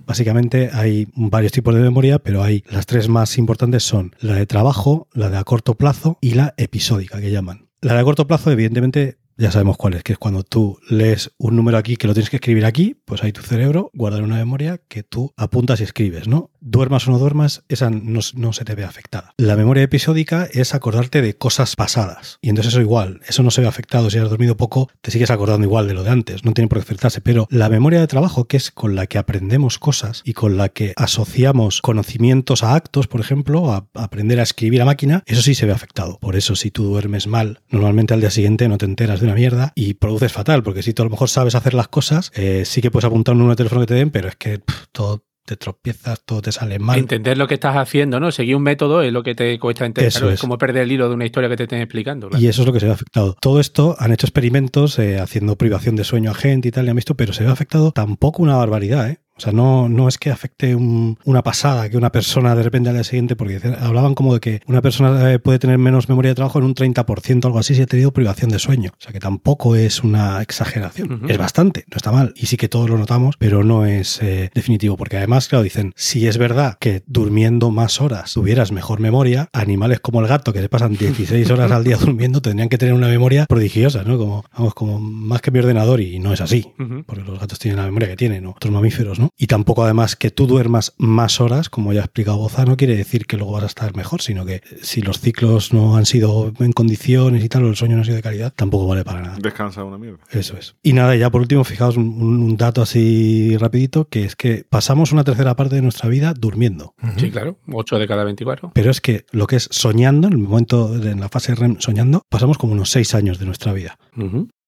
[0.05, 4.45] Básicamente hay varios tipos de memoria, pero hay las tres más importantes son la de
[4.45, 7.67] trabajo, la de a corto plazo y la episódica que llaman.
[7.81, 11.31] La de a corto plazo, evidentemente, ya sabemos cuál es, que es cuando tú lees
[11.37, 14.35] un número aquí que lo tienes que escribir aquí, pues ahí tu cerebro guarda una
[14.35, 16.51] memoria que tú apuntas y escribes, ¿no?
[16.59, 19.33] Duermas o no duermas, esa no, se te ve afectada.
[19.37, 22.39] La memoria episódica es acordarte de cosas pasadas.
[22.41, 24.09] Y entonces eso igual, eso no se ve afectado.
[24.09, 26.79] Si has dormido poco, te sigues acordando igual de lo de antes, no tiene por
[26.79, 27.21] qué afectarse.
[27.21, 30.69] Pero la memoria de trabajo, que es con la que aprendemos cosas y con la
[30.69, 35.55] que asociamos conocimientos a actos, por ejemplo, a aprender a escribir a máquina, eso sí
[35.55, 36.17] se ve afectado.
[36.19, 39.35] Por eso, si tú duermes mal, normalmente al día siguiente no te enteras de una
[39.35, 42.63] mierda y produces fatal, porque si tú a lo mejor sabes hacer las cosas, eh,
[42.65, 44.85] sí que puedes apuntar un número de teléfono que te den, pero es que pff,
[44.91, 46.99] todo te tropiezas, todo te sale mal.
[46.99, 48.31] Entender lo que estás haciendo, ¿no?
[48.31, 50.09] Seguir un método es lo que te cuesta entender.
[50.09, 50.41] Eso Claro, es.
[50.41, 52.27] como perder el hilo de una historia que te estén explicando.
[52.27, 52.43] claro.
[52.43, 53.33] Y eso es lo que se ve afectado.
[53.39, 56.89] Todo esto han hecho experimentos eh, haciendo privación de sueño a gente y tal, y
[56.89, 59.19] han visto, pero se ve afectado tampoco una barbaridad, ¿eh?
[59.37, 62.89] O sea, no, no es que afecte un- una pasada, que una persona de repente
[62.89, 66.31] al día siguiente, porque hablaban como de que una persona eh, puede tener menos memoria
[66.31, 68.91] de trabajo en un 30% o algo así si ha tenido privación de sueño.
[68.97, 71.21] O sea, que tampoco es una exageración.
[71.29, 72.33] Es bastante, no está mal.
[72.35, 74.97] Y sí que todos lo notamos, pero no es eh, definitivo.
[74.97, 79.99] Porque además, claro, dicen, si es verdad que durmiendo más horas tuvieras mejor memoria, animales
[79.99, 83.07] como el gato que se pasan 16 horas al día durmiendo tendrían que tener una
[83.07, 84.17] memoria prodigiosa, ¿no?
[84.17, 86.73] Como, vamos, como más que mi ordenador y no es así.
[87.05, 88.51] Porque los gatos tienen la memoria que tienen, ¿no?
[88.51, 89.26] Otros mamíferos, ¿no?
[89.37, 92.95] Y tampoco, además, que tú duermas más horas, como ya ha explicado Boza, no quiere
[92.95, 96.53] decir que luego vas a estar mejor, sino que si los ciclos no han sido
[96.59, 99.21] en condiciones y tal, o el sueño no ha sido de calidad, tampoco vale para
[99.21, 99.37] nada.
[99.41, 100.19] Descansa una mierda.
[100.31, 100.75] Eso es.
[100.83, 105.23] Y nada, ya por último, fijaos un, dato así rapidito, que es que pasamos una
[105.23, 106.93] tercera parte de nuestra vida durmiendo.
[107.17, 107.57] Sí, claro.
[107.71, 108.71] 8 de cada 24.
[108.73, 111.77] Pero es que lo que es soñando, en el momento, de- en la fase REM
[111.79, 113.97] soñando, pasamos como unos seis años de nuestra vida.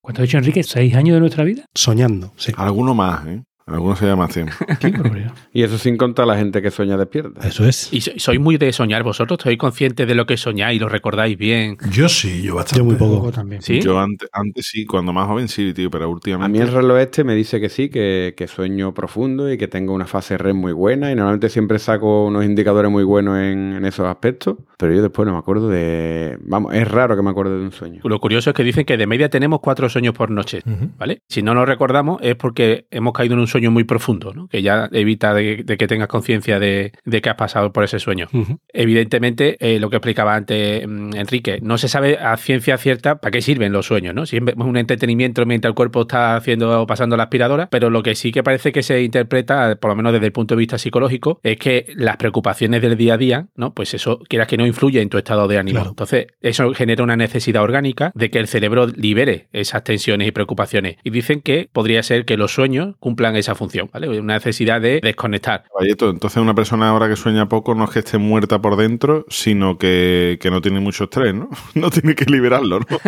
[0.01, 0.63] ¿Cuánto ha dicho Enrique?
[0.63, 1.65] ¿Seis años de nuestra vida?
[1.75, 2.51] Soñando, sí.
[2.55, 3.43] Alguno más, ¿eh?
[3.71, 4.49] Alguno se llama 100.
[4.79, 4.93] Qué.
[5.53, 7.47] Y eso sin contar la gente que sueña despierta.
[7.47, 7.91] Eso es.
[7.91, 9.39] Y so- sois muy de soñar vosotros.
[9.41, 10.79] ¿Sois conscientes de lo que soñáis?
[10.79, 11.77] ¿Lo recordáis bien?
[11.91, 12.79] Yo sí, yo bastante.
[12.79, 13.31] Yo muy Poco poco.
[13.31, 13.61] también.
[13.61, 13.81] ¿Sí?
[13.81, 16.57] Yo antes, antes sí, cuando más joven sí, tío, pero A últimamente.
[16.59, 19.93] mí el reloj este me dice que sí, que, que sueño profundo y que tengo
[19.93, 23.85] una fase REM muy buena y normalmente siempre saco unos indicadores muy buenos en, en
[23.85, 26.37] esos aspectos, pero yo después no me acuerdo de...
[26.41, 28.01] Vamos, es raro que me acuerde de un sueño.
[28.03, 30.61] Lo curioso es que dicen que de media tenemos cuatro sueños por noche.
[30.97, 31.21] ¿vale?
[31.27, 34.47] Si no lo recordamos es porque hemos caído en un sueño muy profundo, ¿no?
[34.47, 37.99] Que ya evita de, de que tengas conciencia de, de que has pasado por ese
[37.99, 38.27] sueño.
[38.73, 43.31] Evidentemente, eh, lo que explicaba antes mm, Enrique, no se sabe a ciencia cierta para
[43.31, 44.25] qué sirven los sueños, ¿no?
[44.25, 48.15] Siempre es un entretenimiento mientras el cuerpo está haciendo pasando la aspiradora, pero lo que
[48.15, 51.39] sí que parece que se interpreta, por lo menos desde el punto de vista psicológico,
[51.43, 53.73] es que las preocupaciones del día a día, ¿no?
[53.73, 55.79] Pues eso, quieras que no influye en tu estado de ánimo.
[55.79, 55.89] Claro.
[55.91, 60.97] Entonces, eso genera una necesidad orgánica de que el cerebro libere esas tensiones y preocupaciones.
[61.03, 64.07] Y dicen que podría ser que los sueños cumplan esa esa función, ¿vale?
[64.19, 65.63] Una necesidad de desconectar.
[65.79, 69.77] Entonces una persona ahora que sueña poco no es que esté muerta por dentro, sino
[69.77, 71.49] que, que no tiene mucho estrés, ¿no?
[71.75, 72.85] No tiene que liberarlo, ¿no?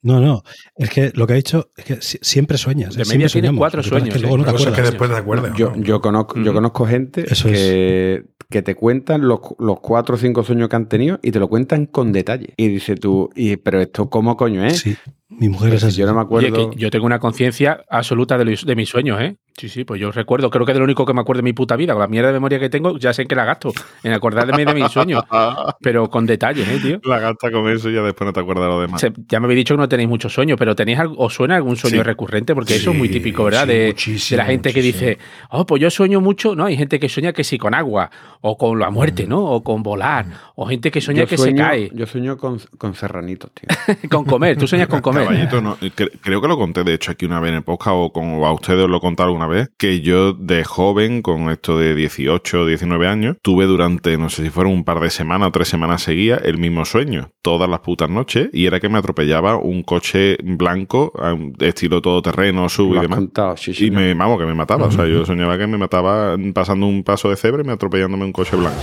[0.00, 0.42] No, no.
[0.76, 2.94] Es que lo que ha dicho es que si- siempre sueñas.
[2.94, 3.58] De media soñamos.
[3.58, 4.38] cuatro sueños, que luego ¿eh?
[4.38, 4.90] no te es que acuerdas.
[4.92, 5.56] después te acuerdas.
[5.58, 6.54] Yo, yo conozco, yo Mm.
[6.54, 10.88] conozco gente Eso que, que te cuentan los, los cuatro o cinco sueños que han
[10.88, 12.54] tenido y te lo cuentan con detalle.
[12.56, 14.78] Y dice tú, y, pero esto cómo coño es?
[14.78, 14.96] Sí,
[15.30, 16.00] mi mujer Pues es así.
[16.00, 16.70] yo no me Oye, acuerdo.
[16.70, 19.36] que yo tengo una conciencia absoluta de, los- de mis sueños, ¿eh?
[19.58, 21.52] Sí, sí, pues yo recuerdo, creo que de lo único que me acuerdo de mi
[21.52, 23.72] puta vida, con la mierda de memoria que tengo, ya sé en que la gasto,
[24.04, 25.24] en acordarme de mis sueños,
[25.82, 27.00] pero con detalles, ¿eh, tío?
[27.02, 29.00] La gasta con eso y ya después no te acuerdas de lo demás.
[29.00, 31.56] Se- ya me habéis dicho que no tenéis muchos sueños, pero ¿tenéis algo, ¿os suena
[31.56, 32.02] algún sueño Sí.
[32.04, 32.54] recurrente?
[32.54, 33.64] Porque eso es muy típico, ¿verdad?
[33.66, 35.18] sí, de, muchísimo, de la gente que dice,
[35.50, 36.64] oh, pues yo sueño mucho, ¿no?
[36.66, 38.10] Hay gente que sueña que sí con agua,
[38.40, 39.44] o con la muerte, ¿no?
[39.44, 42.60] O con volar, o gente que sueña yo que sueño, se cae, Yo sueño con,
[42.78, 43.68] con serranitos, tío.
[44.08, 45.17] con comer, tú sueñas con comer.
[45.24, 47.94] Caballito, no, cre- creo que lo conté de hecho aquí una vez en el podcast
[47.98, 51.22] o, con, o a ustedes os lo he contado alguna vez, que yo de joven,
[51.22, 55.00] con esto de 18 o 19 años, tuve durante, no sé si fueron un par
[55.00, 58.80] de semanas o tres semanas seguidas, el mismo sueño, todas las putas noches, y era
[58.80, 61.12] que me atropellaba un coche blanco,
[61.60, 63.18] estilo todoterreno, sub y demás.
[63.18, 63.86] contado, sí, sí.
[63.86, 64.86] Y me, vamos, que me mataba.
[64.86, 68.24] O sea, yo soñaba que me mataba pasando un paso de cebra y me atropellándome
[68.24, 68.76] un coche blanco.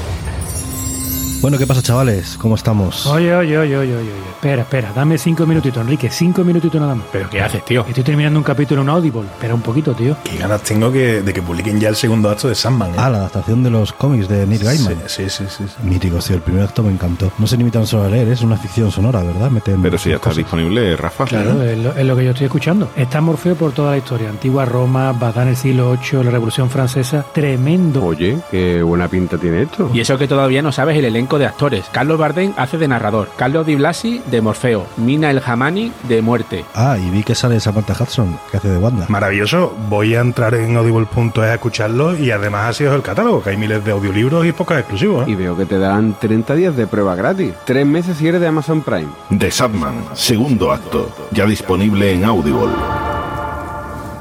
[1.45, 2.37] Bueno, ¿qué pasa, chavales?
[2.39, 3.05] ¿Cómo estamos?
[3.05, 4.29] Oye, oye, oye, oye, oye, oye.
[4.31, 7.05] Espera, espera, dame cinco minutitos, Enrique, cinco minutitos nada más.
[7.11, 7.85] ¿Pero qué haces, tío?
[7.87, 9.27] Estoy terminando un capítulo en Audible.
[9.31, 10.17] Espera un poquito, tío.
[10.23, 12.89] Qué ganas tengo que, de que publiquen ya el segundo acto de Sandman.
[12.89, 12.97] ¿eh?
[12.97, 15.03] Ah, la adaptación de los cómics de Neil Gaiman.
[15.05, 15.87] Sí, sí, sí, sí.
[15.87, 16.35] Mítico, tío.
[16.35, 17.31] El primer acto me encantó.
[17.37, 19.51] No se limitan solo a leer, es una ficción sonora, ¿verdad?
[19.51, 20.37] Meten Pero si ya está cosas.
[20.37, 21.25] disponible, Rafa.
[21.25, 22.89] Claro, es lo, es lo que yo estoy escuchando.
[22.95, 24.29] Está Morfeo por toda la historia.
[24.29, 27.23] Antigua Roma, Bagdad en el siglo VIII, la Revolución Francesa.
[27.35, 28.03] Tremendo.
[28.03, 29.91] Oye, qué buena pinta tiene esto.
[29.93, 31.85] Y eso que todavía no sabes el elenco de actores.
[31.91, 36.65] Carlos Bardem hace de narrador, Carlos Di Blasi de Morfeo, Mina El Hamani de Muerte.
[36.73, 39.05] Ah, y vi que sale Samantha Hudson, que hace de Wanda.
[39.09, 39.75] Maravilloso.
[39.89, 43.57] Voy a entrar en audible.es a escucharlo y además así es el catálogo, que hay
[43.57, 45.27] miles de audiolibros y pocas exclusivos.
[45.27, 45.31] ¿eh?
[45.31, 47.53] Y veo que te dan 30 días de prueba gratis.
[47.65, 49.09] Tres meses si eres de Amazon Prime.
[49.37, 52.73] The Sandman, segundo acto, ya disponible en Audible.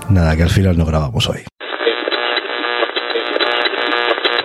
[0.08, 1.44] Nada, que al final no grabamos hoy.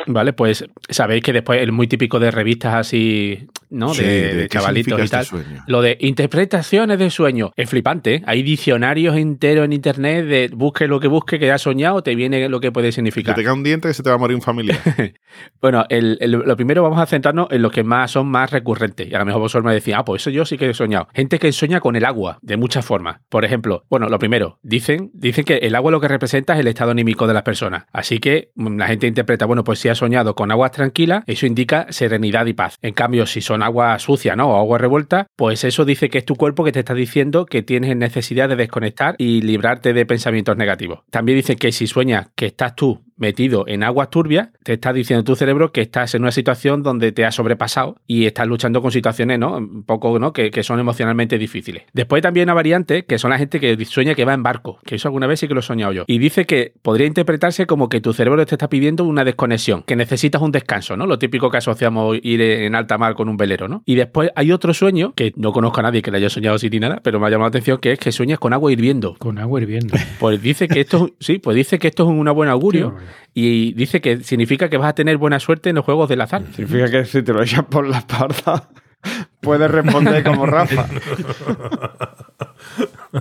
[0.07, 3.93] Vale, pues sabéis que después es muy típico de revistas así, ¿no?
[3.93, 5.21] Sí, de, de chavalitos y tal.
[5.23, 5.63] este sueño.
[5.67, 7.51] Lo de interpretaciones de sueño.
[7.55, 8.15] Es flipante.
[8.15, 8.23] ¿eh?
[8.25, 12.47] Hay diccionarios enteros en internet de busque lo que busque que has soñado, te viene
[12.49, 13.35] lo que puede Que significar.
[13.35, 14.79] te cae un diente que se te va a morir un familiar.
[15.62, 19.07] Bueno, el- el- lo primero vamos a centrarnos en los que más son más recurrentes.
[19.09, 21.07] Y a lo mejor vosotros me decís, ah, pues eso yo sí que he soñado.
[21.13, 23.17] Gente que sueña con el agua, de muchas formas.
[23.29, 26.67] Por ejemplo, bueno, lo primero, dicen, dicen que el agua lo que representa es el
[26.67, 27.85] estado anímico de las personas.
[27.93, 31.45] Así que mm, la gente interpreta, bueno, pues si has soñado con aguas tranquilas, eso
[31.45, 32.77] indica serenidad y paz.
[32.81, 34.49] En cambio, si son agua sucia, ¿no?
[34.49, 37.62] O agua revuelta, pues eso dice que es tu cuerpo que te está diciendo que
[37.62, 41.01] tienes necesidad de desconectar y librarte de pensamientos negativos.
[41.09, 45.23] También dicen que si sueñas que estás tú metido en aguas turbias, te está diciendo
[45.23, 48.91] tu cerebro que estás en una situación donde te has sobrepasado y estás luchando con
[48.91, 49.58] situaciones, ¿no?
[49.58, 50.34] Un poco, ¿no?
[50.34, 51.84] Que, que son emocionalmente difíciles.
[51.93, 54.79] Después también hay una variante que son la gente que sueña que va en barco,
[54.86, 56.03] que eso alguna vez sí que lo he soñado yo.
[56.08, 59.95] Y dice que podría interpretarse como que tu cerebro te está pidiendo una desconexión, que
[59.95, 61.05] necesitas un descanso, ¿no?
[61.05, 63.84] Lo típico que asociamos ir en alta mar con un velero, ¿no?
[63.86, 66.69] Y después hay otro sueño, que no conozco a nadie que le haya soñado así
[66.69, 69.15] ni nada, pero me ha llamado la atención, que es que sueñas con agua hirviendo.
[69.19, 69.95] Con agua hirviendo.
[70.19, 72.95] Pues dice que esto, es- sí, pues dice que esto es una buena augurio
[73.34, 76.43] y dice que significa que vas a tener buena suerte en los juegos del azar.
[76.56, 78.69] Significa que si te lo echas por la espalda,
[79.41, 80.88] puedes responder como Rafa.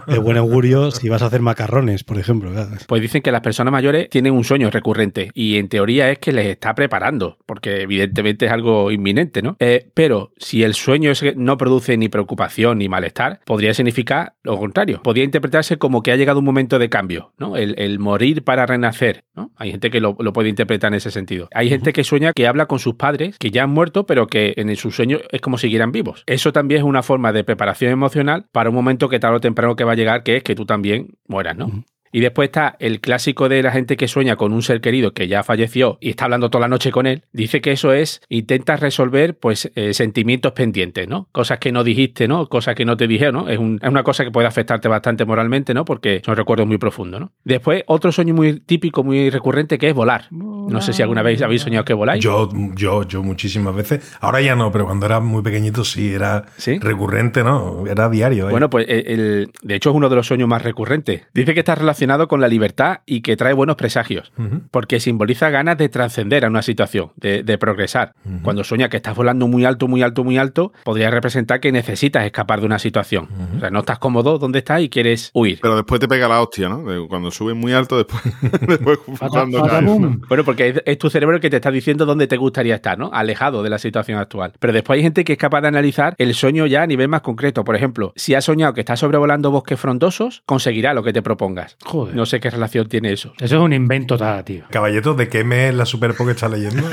[0.07, 2.51] De buen augurio si vas a hacer macarrones, por ejemplo.
[2.87, 6.33] Pues dicen que las personas mayores tienen un sueño recurrente y en teoría es que
[6.33, 9.57] les está preparando, porque evidentemente es algo inminente, ¿no?
[9.61, 14.35] Eh, pero si el sueño es que no produce ni preocupación ni malestar, podría significar
[14.43, 15.01] lo contrario.
[15.03, 17.57] Podría interpretarse como que ha llegado un momento de cambio, ¿no?
[17.57, 19.53] El, el morir para renacer, ¿no?
[19.57, 21.49] Hay gente que lo, lo puede interpretar en ese sentido.
[21.55, 24.55] Hay gente que sueña que habla con sus padres, que ya han muerto, pero que
[24.57, 26.25] en su sueño es como si siguieran vivos.
[26.27, 29.77] Eso también es una forma de preparación emocional para un momento que tarde o temprano
[29.79, 31.85] que va a llegar, que es que tú también mueras, ¿no?
[32.13, 35.29] Y después está el clásico de la gente que sueña con un ser querido que
[35.29, 37.23] ya falleció y está hablando toda la noche con él.
[37.33, 41.29] Dice que eso es, intenta resolver pues eh, sentimientos pendientes, ¿no?
[41.33, 42.47] Cosas que no dijiste, ¿no?
[42.49, 43.49] Cosas que no te dijeron, ¿no?
[43.49, 45.85] Es, un- es una cosa que puede afectarte bastante moralmente, ¿no?
[45.85, 47.33] Porque son recuerdos muy profundos, ¿no?
[47.45, 50.27] Después, otro sueño muy típico, muy recurrente, que es volar.
[50.31, 52.23] No sé si alguna vez habéis soñado que voláis.
[52.23, 54.17] Yo, yo, yo muchísimas veces.
[54.21, 56.79] Ahora ya no, pero cuando era muy pequeñito sí, era ¿Sí?
[56.79, 57.85] recurrente, ¿no?
[57.87, 58.49] Era diario.
[58.49, 58.51] ¿eh?
[58.53, 61.23] Bueno, pues eh, el, de hecho es uno de los sueños más recurrentes.
[61.35, 64.33] Dice que está relacionado relacionado con la libertad y que trae buenos presagios,
[64.71, 68.13] porque simboliza ganas de trascender a una situación, de, de progresar.
[68.43, 72.25] Cuando sueñas que estás volando muy alto, muy alto, muy alto, podría representar que necesitas
[72.25, 73.29] escapar de una situación.
[73.57, 75.59] O sea, no estás cómodo donde estás y quieres huir.
[75.61, 77.09] Pero después te pega la hostia, ¿no?
[77.09, 78.23] Cuando subes muy alto, después,
[78.69, 79.71] después cuando caes.
[79.71, 80.21] Patabum.
[80.29, 82.97] Bueno, porque es, es tu cerebro el que te está diciendo dónde te gustaría estar,
[82.97, 83.11] ¿no?
[83.13, 84.53] Alejado de la situación actual.
[84.59, 87.23] Pero después hay gente que es capaz de analizar el sueño ya a nivel más
[87.23, 87.65] concreto.
[87.65, 91.77] Por ejemplo, si has soñado que estás sobrevolando bosques frondosos, conseguirá lo que te propongas.
[91.89, 92.15] Joder.
[92.15, 93.33] No sé qué relación tiene eso.
[93.41, 94.65] Eso es un invento tal, tío.
[94.71, 96.87] Caballeto, ¿de qué mes es la Superpo que estás leyendo?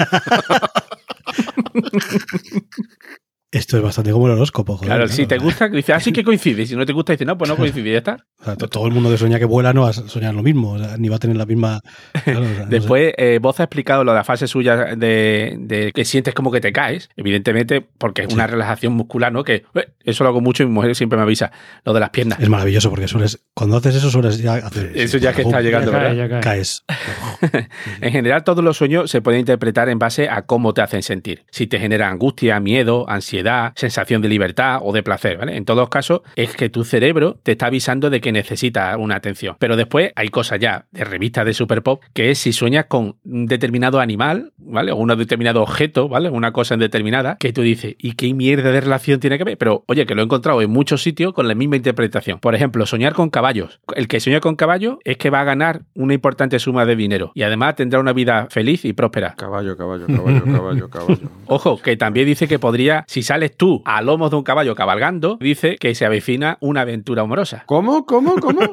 [3.56, 4.88] Esto es bastante como el horóscopo, joder.
[4.89, 6.63] Claro, si te gusta, dices, ah, sí que coincide.
[6.63, 8.26] Y Si no te gusta, dices, no, pues no coincide, ya está.
[8.44, 10.78] sea, todo el mundo que sueña que vuela no va a soñar lo mismo, o
[10.78, 11.80] sea, ni va a tener la misma.
[12.26, 12.70] claro, o sea, no sé.
[12.70, 16.52] Después, eh, Voz ha explicado lo de la fase suya de, de que sientes como
[16.52, 19.46] que te caes, evidentemente, porque es una relajación muscular, ¿no?
[19.46, 21.54] Que eh, eso lo hago mucho y mi mujer siempre me avisa,
[21.86, 22.39] lo de las piernas.
[22.41, 24.91] Es maravilloso porque sueles, cuando haces eso sueles ya hacer.
[24.96, 26.24] Eso ya que está llegando, Ya cae, ¿verdad?
[26.26, 26.41] ya cae.
[26.41, 26.84] Caes.
[28.02, 31.46] En general, todos los sueños se pueden interpretar en base a cómo te hacen sentir.
[31.52, 33.45] Si te genera angustia, miedo, ansiedad,
[33.76, 35.56] sensación de libertad o de placer, ¿vale?
[35.56, 39.16] En todos los casos, es que tu cerebro te está avisando de que necesita una
[39.16, 39.56] atención.
[39.60, 43.18] Pero después hay cosas ya de revistas de Super Pop que es si sueñas con
[43.24, 44.92] un determinado animal, ¿vale?
[44.92, 46.30] O un determinado objeto, ¿vale?
[46.30, 49.58] Una cosa indeterminada, que tú dices, ¿y qué mierda de relación tiene que ver?
[49.58, 52.40] Pero, oye, que lo he encontrado en muchos sitios con la misma interpretación.
[52.40, 53.80] Por ejemplo, soñar con caballos.
[53.96, 57.32] El que sueña con caballos es que va a ganar una importante suma de dinero
[57.36, 59.36] y además tendrá una vida feliz y próspera.
[59.36, 61.30] Caballo, caballo, caballo, caballo, caballo.
[61.48, 65.38] Ojo, que también dice que podría, si sales tú a lomos de un caballo cabalgando,
[65.41, 67.63] dice que se avecina una aventura amorosa.
[67.65, 68.06] ¿Cómo?
[68.06, 68.36] ¿Cómo?
[68.36, 68.62] ¿Cómo?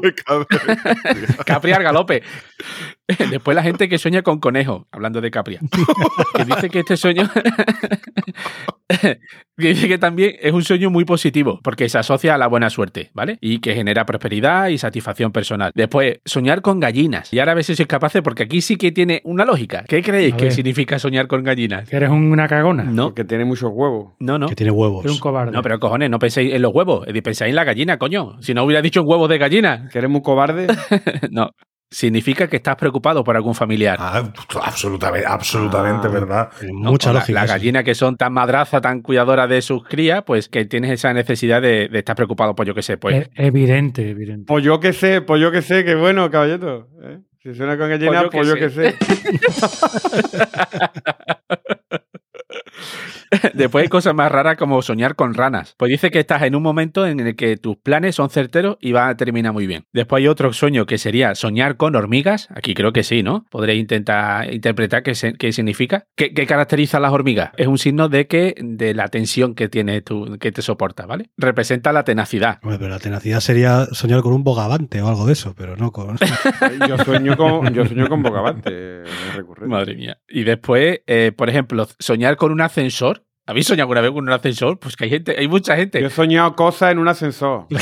[1.44, 2.22] Capri al galope.
[3.30, 5.58] Después la gente que sueña con conejo, hablando de Capri,
[6.36, 7.28] que dice que este sueño
[9.58, 12.70] que dice que también es un sueño muy positivo, porque se asocia a la buena
[12.70, 13.38] suerte, ¿vale?
[13.40, 15.72] Y que genera prosperidad y satisfacción personal.
[15.74, 17.32] Después, soñar con gallinas.
[17.32, 19.84] Y ahora a ver si sois capaces, porque aquí sí que tiene una lógica.
[19.88, 21.88] ¿Qué creéis que significa soñar con gallinas?
[21.88, 22.84] Que eres una cagona.
[22.84, 24.12] No, Porque tiene muchos huevos.
[24.18, 24.48] no, no.
[24.48, 25.04] Que tiene huevos.
[25.04, 25.52] Eres un cobarde.
[25.52, 28.42] No, pero cojones, no penséis en los huevos, pensáis en la gallina, coño.
[28.42, 29.88] Si no hubiera dicho en huevos de gallina.
[29.90, 30.66] ¿Que eres muy cobarde?
[31.30, 31.50] no.
[31.92, 33.98] Significa que estás preocupado por algún familiar.
[34.00, 34.22] Ah,
[34.62, 36.10] absolutamente, absolutamente Ah.
[36.10, 36.50] verdad.
[36.72, 36.90] ¿no?
[36.90, 37.34] Mucha la- lógica.
[37.40, 37.52] Las eso.
[37.54, 41.60] gallinas que son tan madraza, tan cuidadoras de sus crías, pues que tienes esa necesidad
[41.60, 43.16] de, de estar preocupado por yo que sé, pues.
[43.16, 44.46] Es evidente, evidente.
[44.46, 46.88] Pues yo que sé, pues yo que sé, que bueno, caballito.
[47.02, 47.18] ¿eh?
[47.42, 48.96] Si suena con gallina, Pues yo pues que yo que sé.
[53.54, 55.74] Después hay cosas más raras como soñar con ranas.
[55.78, 58.92] Pues dice que estás en un momento en el que tus planes son certeros y
[58.92, 59.84] van a terminar muy bien.
[59.92, 62.48] Después hay otro sueño que sería soñar con hormigas.
[62.54, 63.44] Aquí creo que sí, ¿no?
[63.50, 66.04] Podréis intentar interpretar qué, se- qué significa.
[66.16, 67.50] ¿Qué, qué caracteriza a las hormigas?
[67.56, 71.30] Es un signo de que de la tensión que tiene tu, que te soporta, ¿vale?
[71.36, 72.58] Representa la tenacidad.
[72.62, 75.90] Hombre, pero la tenacidad sería soñar con un bogavante o algo de eso, pero no
[75.92, 76.16] con.
[76.88, 79.02] Yo sueño con, yo sueño con bogavante.
[79.66, 80.18] Madre mía.
[80.28, 83.21] Y después, eh, por ejemplo, soñar con un ascensor.
[83.46, 84.78] ¿Habéis soñado alguna vez con un ascensor?
[84.78, 86.00] Pues que hay gente, hay mucha gente.
[86.00, 87.66] Yo he soñado cosas en un ascensor.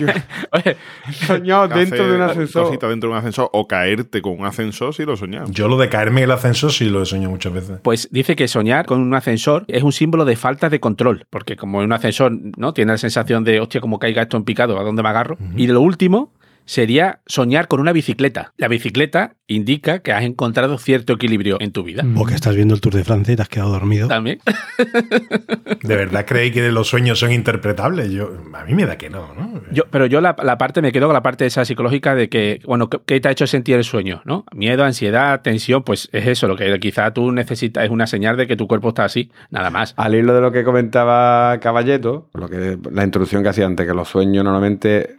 [0.00, 0.06] Yo
[0.52, 2.64] Oye, he soñado dentro de un ascensor.
[2.64, 5.50] Cosita dentro de un ascensor o caerte con un ascensor si lo soñamos.
[5.50, 7.80] Yo lo de caerme en el ascensor sí lo he soñado muchas veces.
[7.82, 11.56] Pues dice que soñar con un ascensor es un símbolo de falta de control, porque
[11.56, 12.72] como en un ascensor, ¿no?
[12.72, 15.36] Tiene la sensación de, hostia, como caiga esto en picado, ¿a dónde me agarro?
[15.56, 16.32] Y lo último
[16.64, 18.52] sería soñar con una bicicleta.
[18.56, 22.02] La bicicleta indica que has encontrado cierto equilibrio en tu vida.
[22.02, 22.18] Mm.
[22.18, 24.08] O que estás viendo el Tour de Francia y te has quedado dormido.
[24.08, 24.40] También.
[25.82, 28.10] ¿De verdad creéis que los sueños son interpretables?
[28.10, 29.62] Yo, a mí me da que no, ¿no?
[29.70, 32.60] Yo, pero yo la, la parte, me quedo con la parte esa psicológica de que,
[32.64, 34.22] bueno, ¿qué, qué te ha hecho sentir el sueño?
[34.24, 34.44] ¿No?
[34.54, 38.46] Miedo, ansiedad, tensión, pues es eso, lo que quizá tú necesitas es una señal de
[38.46, 39.94] que tu cuerpo está así, nada más.
[39.96, 43.94] Al hilo de lo que comentaba Caballeto, lo que, la introducción que hacía antes, que
[43.94, 45.18] los sueños normalmente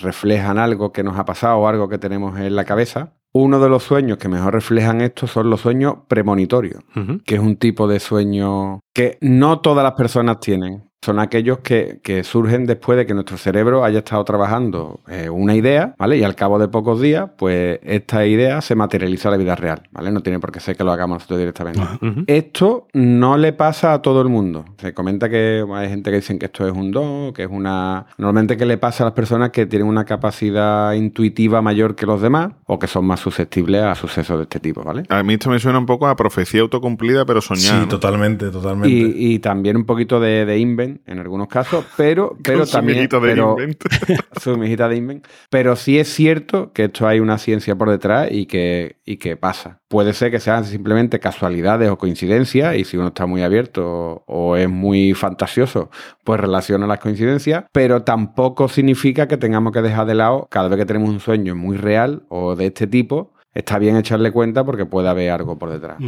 [0.00, 3.14] reflejan algo que nos ha pasado o algo que tenemos en la cabeza.
[3.32, 6.82] Uno de los sueños que mejor reflejan esto son los sueños premonitorios,
[7.26, 10.88] que es un tipo de sueño que no todas las personas tienen.
[11.04, 15.54] Son aquellos que, que surgen después de que nuestro cerebro haya estado trabajando eh, una
[15.54, 16.16] idea, ¿vale?
[16.16, 19.82] Y al cabo de pocos días, pues esta idea se materializa a la vida real,
[19.92, 20.10] ¿vale?
[20.10, 21.82] No tiene por qué ser que lo hagamos nosotros directamente.
[22.26, 24.64] Esto no le pasa a todo el mundo.
[24.78, 28.06] Se comenta que hay gente que dicen que esto es un don, que es una...
[28.16, 32.22] Normalmente que le pasa a las personas que tienen una capacidad intuitiva mayor que los
[32.22, 35.02] demás o que son más susceptibles a sucesos de este tipo, ¿vale?
[35.10, 37.80] A mí esto me suena un poco a profecía autocumplida, pero soñada.
[37.80, 37.88] Sí, ¿no?
[37.88, 38.88] totalmente, totalmente.
[38.88, 42.72] Y, y también un poquito de, de invent, en algunos casos, pero, pero Con su
[42.72, 42.98] también.
[42.98, 43.82] mijita de pero- invent.
[44.40, 45.26] su mijita de invent.
[45.50, 49.36] Pero sí es cierto que esto hay una ciencia por detrás y que, y que
[49.36, 49.80] pasa.
[49.88, 54.24] Puede ser que sean simplemente casualidades o coincidencias, y si uno está muy abierto o,
[54.26, 55.90] o es muy fantasioso,
[56.24, 60.78] pues relaciona las coincidencias, pero tampoco significa que tengamos que dejar de lado cada vez
[60.78, 64.86] que tenemos un sueño muy real o de este tipo, está bien echarle cuenta porque
[64.86, 65.98] puede haber algo por detrás.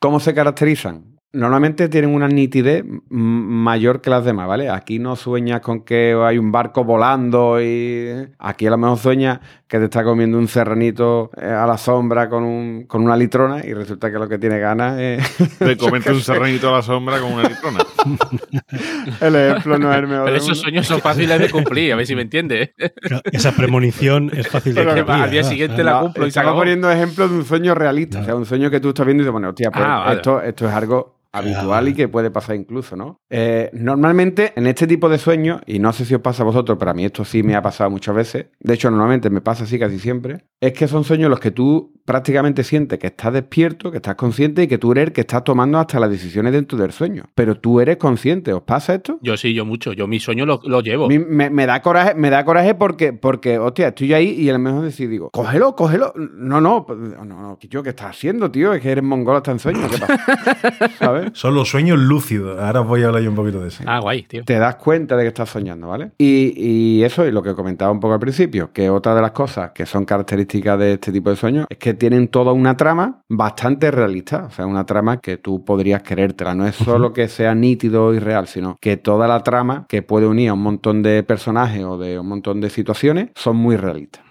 [0.00, 1.13] ¿Cómo se caracterizan?
[1.34, 4.70] Normalmente tienen una nitidez mayor que las demás, ¿vale?
[4.70, 9.40] Aquí no sueñas con que hay un barco volando y aquí a lo mejor sueñas
[9.66, 13.64] que te está comiendo un serranito eh, a la sombra con, un- con una litrona
[13.66, 15.58] y resulta que lo que tiene ganas es...
[15.58, 17.78] De comerte un serranito a la sombra con una litrona.
[19.20, 22.06] El ejemplo no es el mejor Pero esos sueños son fáciles de cumplir, a ver
[22.06, 22.70] si me entiendes.
[23.00, 25.50] Claro, Esa premonición es fácil de cumplir, al día ¿verdad?
[25.50, 26.60] siguiente la No, cumplo y se estaba acabó.
[26.60, 29.24] poniendo ejemplos de un sueño realista, o sea, un sueño que tú estás viendo y
[29.24, 30.16] dices, bueno, hostia, pues Ah, vale.
[30.16, 33.20] esto, esto es algo habitual y que puede pasar incluso, ¿no?
[33.28, 36.78] Eh, normalmente en este tipo de sueños, y no sé si os pasa a vosotros,
[36.78, 39.64] pero a mí esto sí me ha pasado muchas veces, de hecho normalmente me pasa
[39.64, 43.90] así casi siempre, es que son sueños los que tú prácticamente sientes que estás despierto,
[43.90, 46.78] que estás consciente y que tú eres el que estás tomando hasta las decisiones dentro
[46.78, 47.24] del sueño.
[47.34, 49.18] Pero tú eres consciente, ¿os pasa esto?
[49.22, 49.92] Yo sí, yo mucho.
[49.92, 51.08] Yo mi sueño lo, lo llevo.
[51.08, 54.52] Me, me da coraje, me da coraje porque, porque, hostia, estoy yo ahí y a
[54.52, 56.12] lo mejor decir, digo, cógelo, cógelo.
[56.16, 58.72] No, no, no, no, tío, ¿qué estás haciendo, tío?
[58.72, 60.88] Es que eres mongolo hasta en sueño, ¿qué pasa?
[60.98, 61.23] ¿Sabes?
[61.32, 62.60] Son los sueños lúcidos.
[62.60, 63.84] Ahora os voy a hablar yo un poquito de eso.
[63.86, 64.44] Ah, guay, tío.
[64.44, 66.12] Te das cuenta de que estás soñando, ¿vale?
[66.18, 69.32] Y, y eso es lo que comentaba un poco al principio, que otra de las
[69.32, 73.22] cosas que son características de este tipo de sueños es que tienen toda una trama
[73.28, 76.54] bastante realista, o sea, una trama que tú podrías querértela.
[76.54, 80.26] No es solo que sea nítido y real, sino que toda la trama que puede
[80.26, 84.23] unir a un montón de personajes o de un montón de situaciones son muy realistas.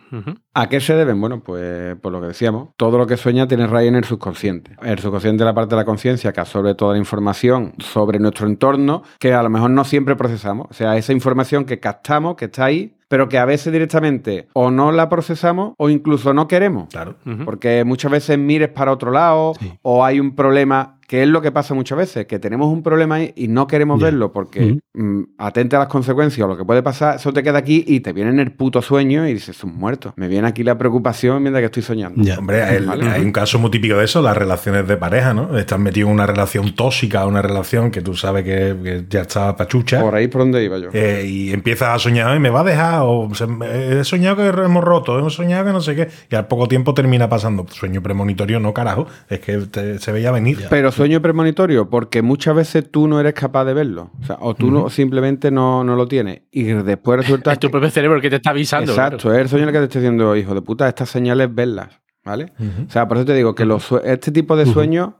[0.53, 1.19] ¿A qué se deben?
[1.19, 4.75] Bueno, pues por lo que decíamos, todo lo que sueña tiene raíz en el subconsciente.
[4.81, 8.47] El subconsciente es la parte de la conciencia que absorbe toda la información sobre nuestro
[8.47, 10.67] entorno que a lo mejor no siempre procesamos.
[10.69, 14.71] O sea, esa información que captamos, que está ahí, pero que a veces directamente o
[14.71, 16.89] no la procesamos o incluso no queremos.
[16.89, 17.15] Claro.
[17.45, 19.71] Porque muchas veces mires para otro lado Sí.
[19.83, 23.15] o hay un problema, que es lo que pasa muchas veces, que tenemos un problema
[23.15, 26.81] ahí y no queremos verlo porque mm, atente a las consecuencias o lo que puede
[26.81, 29.75] pasar, eso te queda aquí y te viene en el puto sueño y dices, un
[29.75, 30.15] muerto.
[30.15, 32.19] Me viene aquí la preocupación mientras que estoy soñando.
[32.35, 33.07] Hombre, el- Vale.
[33.11, 35.55] hay un caso muy típico de eso, las relaciones de pareja, ¿no?
[35.55, 39.55] Estás metido en una relación tóxica, una relación que tú sabes que, que ya está
[39.55, 40.01] pachucha.
[40.01, 40.89] Por ahí por donde iba yo.
[40.93, 44.47] eh, y empiezas a soñar, "Ay, me va a dejar, o se- he soñado que
[44.63, 47.67] hemos roto, hemos soñado que no sé qué, y al poco tiempo termina pasando.
[47.69, 50.57] Sueño premonitorio, no carajo, es que te- se veía venir.
[50.71, 54.11] Pero sueño premonitorio, porque muchas veces tú no eres capaz de verlo.
[54.21, 56.43] O, sea, o tú no, simplemente no, no lo tienes.
[56.51, 58.91] Y después resulta Es tu propio cerebro el que te está avisando.
[58.91, 59.35] Exacto, claro.
[59.37, 62.53] es el sueño el que te estoy diciendo, hijo de puta, estas señales verlas, ¿vale?
[62.87, 65.11] O sea, por eso te digo que los este tipo de sueños,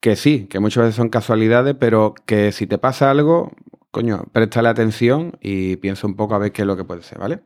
[0.00, 3.52] que sí, que muchas veces son casualidades, pero que si te pasa algo,
[3.90, 7.18] coño, préstale atención y piensa un poco a ver qué es lo que puede ser,
[7.18, 7.40] ¿vale?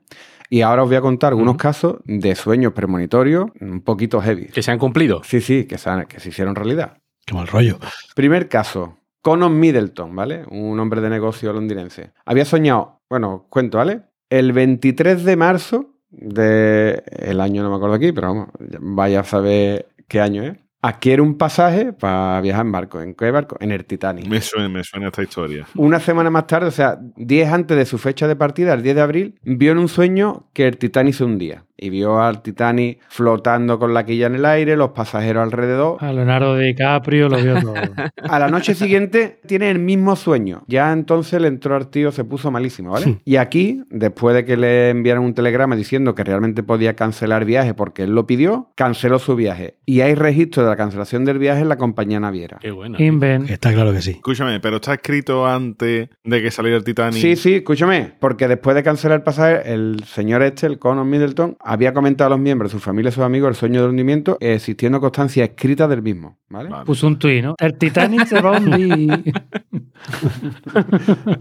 [0.50, 4.46] Y ahora os voy a contar algunos casos de sueños premonitorios un poquito heavy.
[4.48, 5.22] Que se han cumplido.
[5.24, 6.98] Sí, sí, que se, han- que se hicieron realidad.
[7.24, 7.78] Qué mal rollo.
[8.14, 10.44] Primer caso, Conor Middleton, ¿vale?
[10.50, 12.12] Un hombre de negocio londinense.
[12.24, 14.02] Había soñado, bueno, cuento, ¿vale?
[14.28, 18.48] El 23 de marzo del año, no me acuerdo aquí, pero vamos,
[18.80, 20.58] vaya a saber qué año es.
[20.84, 23.00] Adquiere un pasaje para viajar en barco.
[23.00, 23.56] ¿En qué barco?
[23.60, 24.26] En el Titanic.
[24.26, 25.64] Me suena, me suena esta historia.
[25.76, 28.96] Una semana más tarde, o sea, 10 antes de su fecha de partida, el 10
[28.96, 31.64] de abril, vio en un sueño que el Titanic se hundía.
[31.82, 35.96] Y vio al Titanic flotando con la quilla en el aire, los pasajeros alrededor.
[35.98, 37.74] A Leonardo DiCaprio lo vio todo.
[38.28, 40.62] A la noche siguiente tiene el mismo sueño.
[40.68, 43.18] Ya entonces le entró al tío, se puso malísimo, ¿vale?
[43.24, 47.74] Y aquí, después de que le enviaron un telegrama diciendo que realmente podía cancelar viaje
[47.74, 49.78] porque él lo pidió, canceló su viaje.
[49.84, 52.58] Y hay registro de la cancelación del viaje en la compañía naviera.
[52.60, 52.96] Qué bueno.
[53.00, 53.48] Inven.
[53.48, 54.12] Está claro que sí.
[54.12, 57.20] Escúchame, pero está escrito antes de que saliera el Titanic.
[57.20, 61.56] Sí, sí, escúchame, porque después de cancelar el pasaje, el señor este, el Conor Middleton,
[61.72, 64.36] había comentado a los miembros de su familia y sus amigos el sueño de hundimiento,
[64.40, 66.68] existiendo constancia escrita del mismo, ¿vale?
[66.68, 66.84] Vale.
[66.84, 67.54] Puso un tuit, ¿no?
[67.58, 69.32] El Titanic se va a hundir.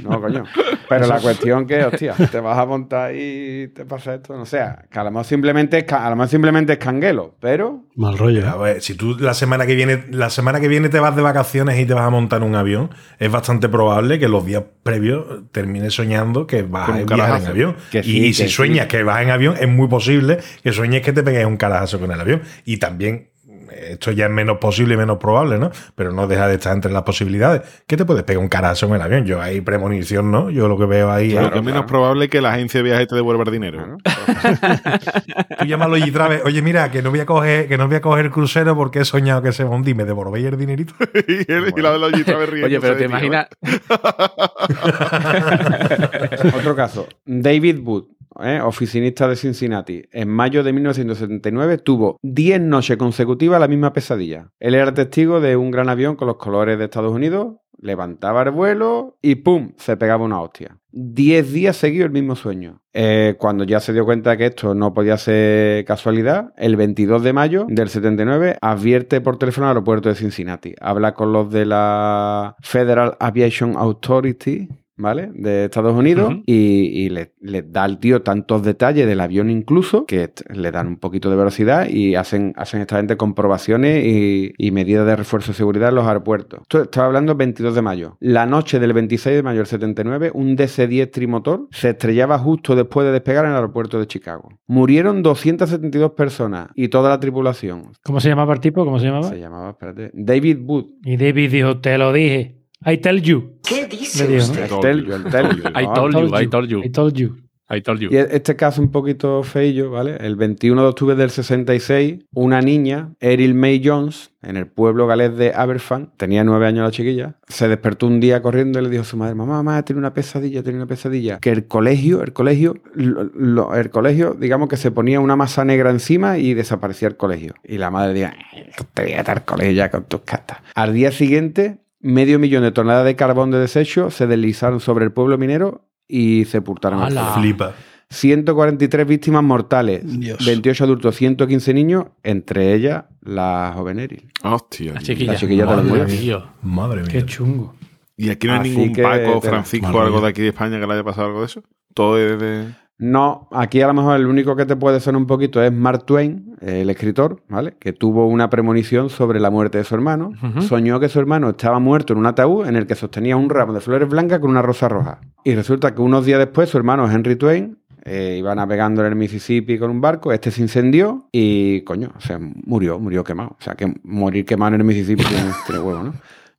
[0.03, 0.43] No, coño.
[0.87, 4.63] Pero la cuestión que, hostia, te vas a montar y te pasa esto, no sé,
[4.89, 8.47] que a lo mejor simplemente es, a lo mejor simplemente es canguelo, pero Mal rollo.
[8.47, 8.73] A ¿eh?
[8.73, 11.77] ver, si tú la semana que viene, la semana que viene te vas de vacaciones
[11.79, 12.89] y te vas a montar en un avión,
[13.19, 17.47] es bastante probable que los días previos termines soñando que vas a un viajar en
[17.47, 17.75] avión.
[17.91, 18.49] Que y que si sí.
[18.49, 21.99] sueñas que vas en avión, es muy posible que sueñes que te pegues un carajazo
[21.99, 22.41] con el avión.
[22.63, 23.30] Y también
[23.73, 25.71] esto ya es menos posible y menos probable, ¿no?
[25.95, 27.61] Pero no deja de estar entre las posibilidades.
[27.87, 29.25] ¿Qué te puedes pegar un carazo en el avión?
[29.25, 30.49] Yo ahí premonición, ¿no?
[30.49, 32.83] Yo lo que veo ahí Claro, es que es menos probable que la agencia de
[32.83, 33.97] viajes te devuelva el dinero.
[35.59, 38.01] Tú llámalo y traves, oye, mira, que no voy a coger, que no voy a
[38.01, 40.93] coger el crucero porque he soñado que se va a hundir, me devolvéis el dinerito.
[41.27, 43.09] y, la de los Oye, pero te ¿no?
[43.09, 43.47] imaginas.
[46.55, 47.07] Otro caso.
[47.25, 48.05] David Wood,
[48.43, 48.61] ¿eh?
[48.61, 54.51] oficinista de Cincinnati, en mayo de 1979 tuvo 10 noches consecutivas la misma pesadilla.
[54.59, 58.51] Él era testigo de un gran avión con los colores de Estados Unidos, levantaba el
[58.51, 59.73] vuelo y ¡pum!
[59.77, 60.77] se pegaba una hostia.
[60.91, 62.81] 10 días seguidos el mismo sueño.
[62.93, 67.33] Eh, cuando ya se dio cuenta que esto no podía ser casualidad, el 22 de
[67.33, 70.75] mayo del 79 advierte por teléfono al aeropuerto de Cincinnati.
[70.81, 74.67] Habla con los de la Federal Aviation Authority,
[75.01, 75.31] ¿vale?
[75.33, 80.05] De Estados Unidos y, y le, le da al tío tantos detalles del avión incluso
[80.05, 84.71] que le dan un poquito de velocidad y hacen, hacen esta gente comprobaciones y, y
[84.71, 86.61] medidas de refuerzo de seguridad en los aeropuertos.
[86.61, 88.17] Esto estaba hablando el 22 de mayo.
[88.19, 93.05] La noche del 26 de mayo del 79, un DC-10 trimotor se estrellaba justo después
[93.05, 94.49] de despegar en el aeropuerto de Chicago.
[94.67, 97.91] Murieron 272 personas y toda la tripulación.
[98.03, 98.85] ¿Cómo se llamaba el tipo?
[98.85, 99.29] ¿Cómo se llamaba?
[99.29, 100.85] Se llamaba, espérate, David Wood.
[101.03, 102.60] Y David dijo, te lo dije.
[102.85, 103.57] I tell you.
[103.63, 104.69] ¿Qué Le dice digo, usted?
[104.69, 104.75] ¿no?
[104.77, 106.81] El tell you, el tell you, I told you, I told you.
[106.83, 107.37] I told you.
[107.73, 108.09] I told you.
[108.11, 110.17] Y este caso un poquito feillo, ¿vale?
[110.19, 115.37] El 21 de octubre del 66, una niña, Eril May Jones, en el pueblo galés
[115.37, 119.03] de Aberfan, tenía nueve años la chiquilla, se despertó un día corriendo y le dijo
[119.03, 121.39] a su madre, mamá, mamá, tiene una pesadilla, tiene una pesadilla.
[121.39, 125.63] Que el colegio, el colegio, lo- lo- el colegio, digamos que se ponía una masa
[125.63, 127.53] negra encima y desaparecía el colegio.
[127.63, 130.57] Y la madre decía, "Ay, te voy a dar colegio ya con tus cartas.
[130.75, 135.11] Al día siguiente, medio millón de toneladas de carbón de desecho se deslizaron sobre el
[135.11, 137.33] pueblo minero y sepultaron al ¡Hala!
[137.33, 137.73] Flipa.
[138.09, 140.45] 143 víctimas mortales, Dios.
[140.45, 144.27] 28 adultos, 115 niños, entre ellas la joven Eril.
[144.43, 144.93] Hostia.
[144.93, 145.31] La chiquilla.
[145.31, 146.19] La chiquilla Madre también.
[146.19, 146.45] mía.
[146.61, 147.09] Madre mía.
[147.09, 147.73] Qué chungo.
[148.17, 150.93] Y aquí no hay Así ningún Paco, Francisco, algo de aquí de España que le
[150.93, 151.63] haya pasado algo de eso.
[151.93, 152.67] Todo es de.
[153.01, 156.05] No, aquí a lo mejor el único que te puede sonar un poquito es Mark
[156.05, 157.73] Twain, el escritor, ¿vale?
[157.79, 160.33] Que tuvo una premonición sobre la muerte de su hermano.
[160.59, 163.73] Soñó que su hermano estaba muerto en un ataúd en el que sostenía un ramo
[163.73, 165.19] de flores blancas con una rosa roja.
[165.43, 169.15] Y resulta que unos días después su hermano Henry Twain eh, iba navegando en el
[169.15, 173.55] Mississippi con un barco, este se incendió y, coño, o sea, murió, murió quemado.
[173.59, 176.13] O sea, que morir quemado en el Mississippi tiene, tiene huevo, ¿no?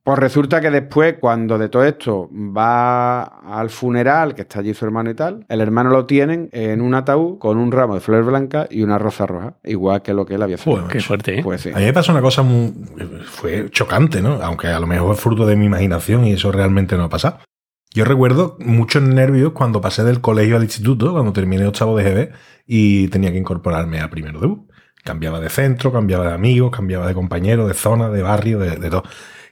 [0.05, 4.85] Pues resulta que después, cuando de todo esto va al funeral, que está allí su
[4.85, 8.27] hermano y tal, el hermano lo tienen en un ataúd con un ramo de flores
[8.27, 10.83] blancas y una rosa roja, igual que lo que él había soñado.
[10.83, 11.43] Joder, Qué fuerte, ¿eh?
[11.45, 11.71] Pues sí.
[11.73, 12.73] A mí me pasó una cosa muy.
[13.27, 14.43] fue chocante, ¿no?
[14.43, 17.39] Aunque a lo mejor es fruto de mi imaginación y eso realmente no ha pasado.
[17.95, 22.33] Yo recuerdo muchos nervios cuando pasé del colegio al instituto, cuando terminé octavo de GB
[22.67, 24.69] y tenía que incorporarme a primero de U.
[25.05, 28.91] Cambiaba de centro, cambiaba de amigos, cambiaba de compañeros, de zona, de barrio, de, de
[28.91, 29.05] todo.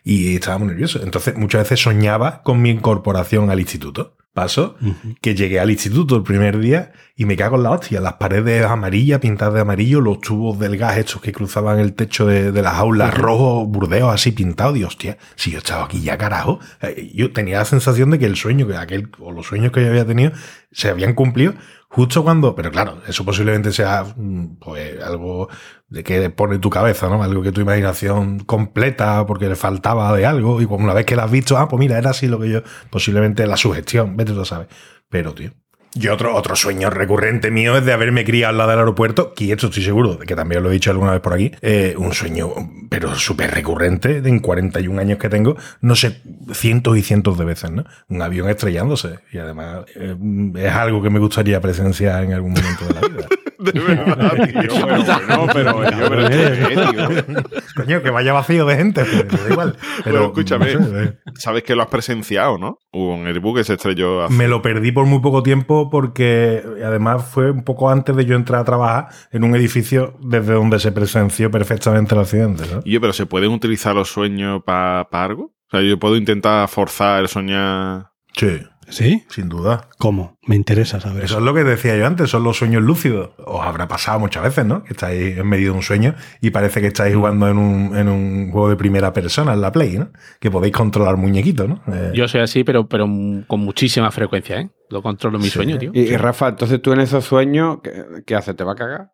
[0.04, 1.02] Y estaba muy nervioso.
[1.02, 4.16] Entonces muchas veces soñaba con mi incorporación al instituto.
[4.32, 4.76] Paso
[5.20, 8.00] que llegué al instituto el primer día y me cago en la hostia.
[8.00, 12.26] Las paredes amarillas, pintadas de amarillo, los tubos del gas estos que cruzaban el techo
[12.26, 14.74] de, de las aulas rojos, burdeos así pintados.
[14.74, 16.60] Dios, hostia, si yo estaba aquí ya carajo.
[16.80, 19.82] Eh, Yo tenía la sensación de que el sueño, que aquel, o los sueños que
[19.82, 20.30] yo había tenido,
[20.70, 21.54] se habían cumplido
[21.90, 25.48] justo cuando, pero claro, eso posiblemente sea mm, pues algo
[25.88, 27.22] de que pone tu cabeza, ¿no?
[27.22, 31.24] Algo que tu imaginación completa porque le faltaba de algo y una vez que la
[31.24, 34.40] has visto, ah, pues mira, era así lo que yo, posiblemente la sugestión, vete tú
[34.40, 34.68] a saber.
[35.08, 35.50] Pero, tío.
[35.94, 39.50] Yo otro, otro sueño recurrente mío es de haberme criado al lado del aeropuerto, y
[39.50, 42.12] esto estoy seguro, de que también lo he dicho alguna vez por aquí, eh, un
[42.12, 42.48] sueño,
[42.88, 46.22] pero súper recurrente, de en 41 años que tengo, no sé,
[46.52, 47.84] cientos y cientos de veces, ¿no?
[48.08, 50.14] Un avión estrellándose, y además eh,
[50.56, 53.26] es algo que me gustaría presenciar en algún momento de la vida.
[53.60, 54.32] De verdad,
[54.68, 54.86] tío.
[54.86, 55.04] Bueno,
[55.46, 57.62] bueno, pero yo, pero ¿qué, tío?
[57.76, 59.76] Coño, que vaya vacío de gente, me da igual.
[59.78, 61.18] Pero Pero escúchame, no sé, eh.
[61.34, 62.78] sabes que lo has presenciado, ¿no?
[62.92, 66.62] Hubo un Airbus que se estrelló hace- Me lo perdí por muy poco tiempo porque
[66.84, 70.78] además fue un poco antes de yo entrar a trabajar en un edificio desde donde
[70.78, 72.64] se presenció perfectamente el accidente.
[72.72, 72.80] ¿no?
[72.84, 75.44] Y yo, pero ¿se pueden utilizar los sueños para algo?
[75.44, 78.06] O sea, yo puedo intentar forzar el soñar.
[78.34, 78.60] Sí,
[78.90, 79.24] ¿Sí?
[79.28, 79.88] sin duda.
[79.98, 80.38] ¿Cómo?
[80.46, 81.38] Me interesa saber Eso eso.
[81.38, 83.30] es lo que decía yo antes, son los sueños lúcidos.
[83.38, 84.82] Os habrá pasado muchas veces, ¿no?
[84.84, 88.08] Que estáis en medio de un sueño y parece que estáis jugando en un, en
[88.08, 90.10] un juego de primera persona, en la Play, ¿no?
[90.40, 91.80] Que podéis controlar muñequitos, ¿no?
[91.92, 93.04] Eh, Yo soy así, pero, pero
[93.46, 94.70] con muchísima frecuencia, ¿eh?
[94.90, 95.54] Lo controlo en mi Sí.
[95.54, 95.90] sueño, tío.
[95.94, 97.92] Y, y Rafa, entonces tú en esos sueños, ¿qué,
[98.26, 98.56] qué haces?
[98.56, 99.12] ¿Te va a cagar?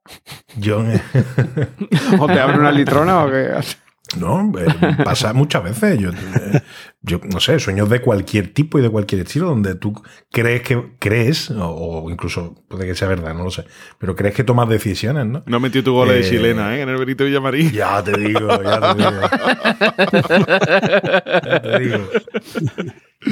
[0.56, 0.82] yo,
[2.18, 3.78] ¿O te abre una litrona o qué haces?
[4.18, 4.66] No, eh,
[5.04, 5.98] pasa muchas veces.
[5.98, 6.62] Yo, eh,
[7.02, 10.00] yo no sé, sueños de cualquier tipo y de cualquier estilo, donde tú
[10.30, 13.64] crees que crees, o, o incluso puede que sea verdad, no lo sé,
[13.98, 15.42] pero crees que tomas decisiones, ¿no?
[15.46, 16.82] No metió tu gol de Eh, chilena, ¿eh?
[16.82, 17.72] En el Benito Villamarín.
[17.72, 19.10] Ya te digo, ya te digo.
[21.46, 22.08] Ya te digo.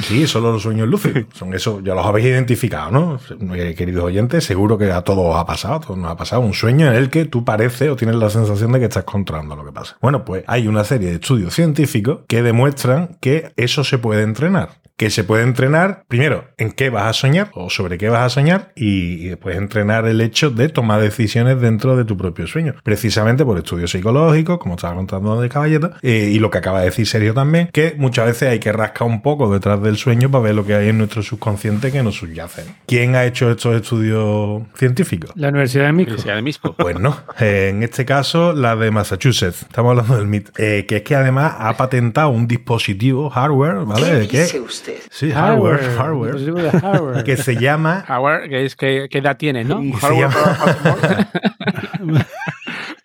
[0.01, 1.25] Sí, solo los sueños lúcidos.
[1.33, 3.19] Son eso, ya los habéis identificado, ¿no?
[3.55, 6.41] Eh, Queridos oyentes, seguro que a todos os ha pasado, a todos nos ha pasado
[6.41, 9.55] un sueño en el que tú pareces o tienes la sensación de que estás controlando
[9.55, 9.97] lo que pasa.
[10.01, 14.69] Bueno, pues hay una serie de estudios científicos que demuestran que eso se puede entrenar.
[14.97, 18.29] Que se puede entrenar, primero, en qué vas a soñar o sobre qué vas a
[18.29, 22.75] soñar y, y después entrenar el hecho de tomar decisiones dentro de tu propio sueño.
[22.83, 26.85] Precisamente por estudios psicológicos, como estaba contando de Caballero, eh, y lo que acaba de
[26.85, 30.43] decir Sergio también, que muchas veces hay que rascar un poco detrás del sueño para
[30.43, 32.63] ver lo que hay en nuestro subconsciente que nos subyace.
[32.85, 35.31] ¿Quién ha hecho estos estudios científicos?
[35.35, 36.11] La Universidad de Misco.
[36.11, 36.75] Universidad de Misco.
[36.85, 40.97] Pues no, Eh, en este caso la de Massachusetts, estamos hablando del MIT, eh, que
[40.97, 44.21] es que además ha patentado un dispositivo hardware, ¿vale?
[44.21, 44.84] ¿Qué que, dice usted?
[45.09, 47.23] Sí, hardware, hardware, dispositivo de hardware.
[47.23, 49.81] que se llama Howard, que es que, ¿qué edad tienes, no?
[49.83, 50.35] y se llama,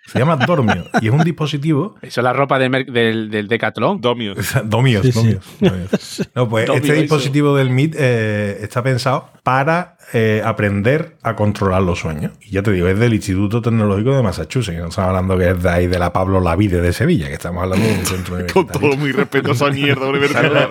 [0.07, 3.47] se llama Dormio y es un dispositivo Eso es la ropa del, mer- del, del
[3.49, 4.01] Decathlon.
[4.01, 4.37] Domios.
[4.65, 5.19] Domios, Sí, sí.
[5.19, 6.31] domios, domios.
[6.35, 7.01] No, pues Domio, este eso.
[7.03, 12.33] dispositivo del MIT eh, está pensado para eh, aprender a controlar los sueños.
[12.41, 14.79] Y ya te digo, es del Instituto Tecnológico de Massachusetts.
[14.79, 17.63] No estamos hablando que es de ahí de la Pablo Lavide de Sevilla, que estamos
[17.63, 18.81] hablando de un centro Con universitario.
[18.81, 20.69] todo mi respeto a esa mierda universitaria.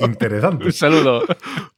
[0.04, 0.64] Interesante.
[0.64, 1.22] Un saludo.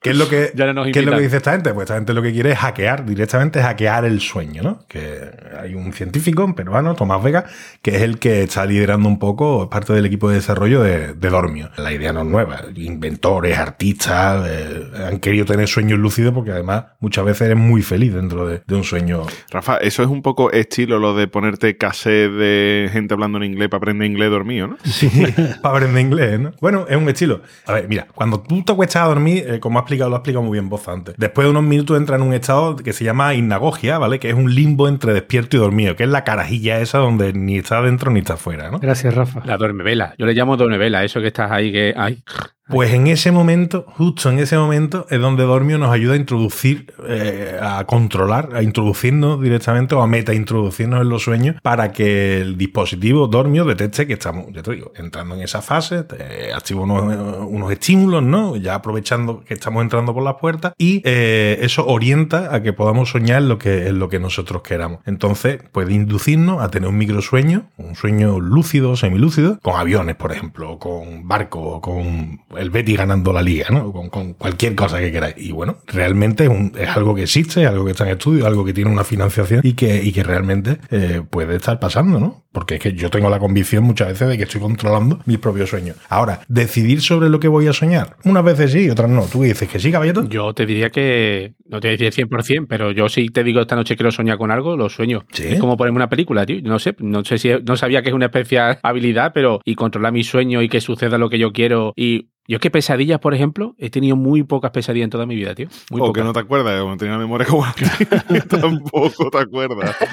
[0.00, 1.72] ¿Qué es lo que, Ya no nos ¿qué es lo que dice esta gente?
[1.72, 4.84] Pues esta gente lo que quiere es hackear, directamente hackear el sueño, ¿no?
[4.88, 7.44] Que hay un científico, un peruano, Tomás Vega,
[7.82, 11.14] que es el que está liderando un poco, es parte del equipo de desarrollo de,
[11.14, 11.70] de Dormio.
[11.76, 12.62] La idea no es nueva.
[12.74, 15.98] Inventores, artistas, eh, han querido tener sueños
[16.32, 19.22] porque además muchas veces eres muy feliz dentro de, de un sueño.
[19.50, 23.68] Rafa, eso es un poco estilo lo de ponerte cassette de gente hablando en inglés
[23.68, 24.76] para aprender inglés dormido, ¿no?
[24.84, 25.08] Sí,
[25.62, 26.52] para aprender inglés, ¿no?
[26.60, 27.42] Bueno, es un estilo.
[27.66, 30.18] A ver, mira, cuando tú te acuestas a dormir, eh, como ha explicado, lo ha
[30.20, 31.14] explicado muy bien vos antes.
[31.18, 34.18] Después de unos minutos entra en un estado que se llama hipnagogia, ¿vale?
[34.18, 37.58] Que es un limbo entre despierto y dormido, que es la carajilla esa donde ni
[37.58, 38.78] está dentro ni está fuera, ¿no?
[38.78, 39.42] Gracias, Rafa.
[39.44, 40.14] La duermevela.
[40.18, 41.94] Yo le llamo duermevela, eso que estás ahí que.
[41.96, 42.22] Ay,
[42.66, 46.94] Pues en ese momento, justo en ese momento, es donde Dormio nos ayuda a introducir,
[47.06, 52.40] eh, a controlar, a introducirnos directamente o a meta introducirnos en los sueños para que
[52.40, 56.82] el dispositivo Dormio detecte que estamos, ya te digo, entrando en esa fase, te activa
[56.82, 58.56] unos, unos estímulos, ¿no?
[58.56, 63.10] Ya aprovechando que estamos entrando por las puertas y eh, eso orienta a que podamos
[63.10, 65.00] soñar lo que, lo que nosotros queramos.
[65.04, 70.72] Entonces, puede inducirnos a tener un microsueño, un sueño lúcido, semilúcido, con aviones, por ejemplo,
[70.72, 73.92] o con barcos, o con el Betty ganando la liga, ¿no?
[73.92, 75.34] Con, con cualquier cosa que queráis.
[75.38, 78.46] Y bueno, realmente es, un- es algo que existe, es algo que está en estudio,
[78.46, 82.44] algo que tiene una financiación y que, y que realmente eh, puede estar pasando, ¿no?
[82.52, 85.70] Porque es que yo tengo la convicción muchas veces de que estoy controlando mis propios
[85.70, 85.96] sueños.
[86.08, 89.24] Ahora, decidir sobre lo que voy a soñar, unas veces sí, otras no.
[89.26, 90.28] ¿Tú dices que sí, caballero?
[90.28, 91.54] yo te diría que.
[91.66, 94.38] No te voy a decir 100%, pero yo sí te digo esta noche quiero soñar
[94.38, 95.24] con algo, lo sueño.
[95.32, 95.44] ¿Sí?
[95.48, 96.60] Es como ponerme una película, tío.
[96.62, 97.50] No sé, no sé si.
[97.66, 99.60] No sabía que es una especial habilidad, pero.
[99.64, 101.92] Y controlar mis sueños y que suceda lo que yo quiero.
[101.96, 102.28] Y.
[102.46, 105.54] Yo es que pesadillas, por ejemplo, he tenido muy pocas pesadillas en toda mi vida,
[105.54, 105.68] tío.
[105.90, 106.20] Muy o pocas.
[106.20, 107.64] que no te acuerdas, como tenía memoria como
[108.48, 109.96] tampoco te acuerdas.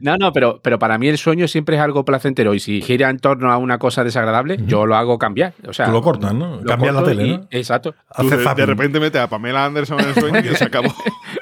[0.00, 3.08] No, no, pero, pero para mí el sueño siempre es algo placentero y si gira
[3.08, 5.54] en torno a una cosa desagradable, yo lo hago cambiar.
[5.66, 6.60] O sea, Tú lo cortas, ¿no?
[6.62, 7.46] Cambias la tele, y- ¿no?
[7.50, 7.94] Exacto.
[8.16, 10.92] Tú de, de repente metes a Pamela Anderson en el sueño y se acabó.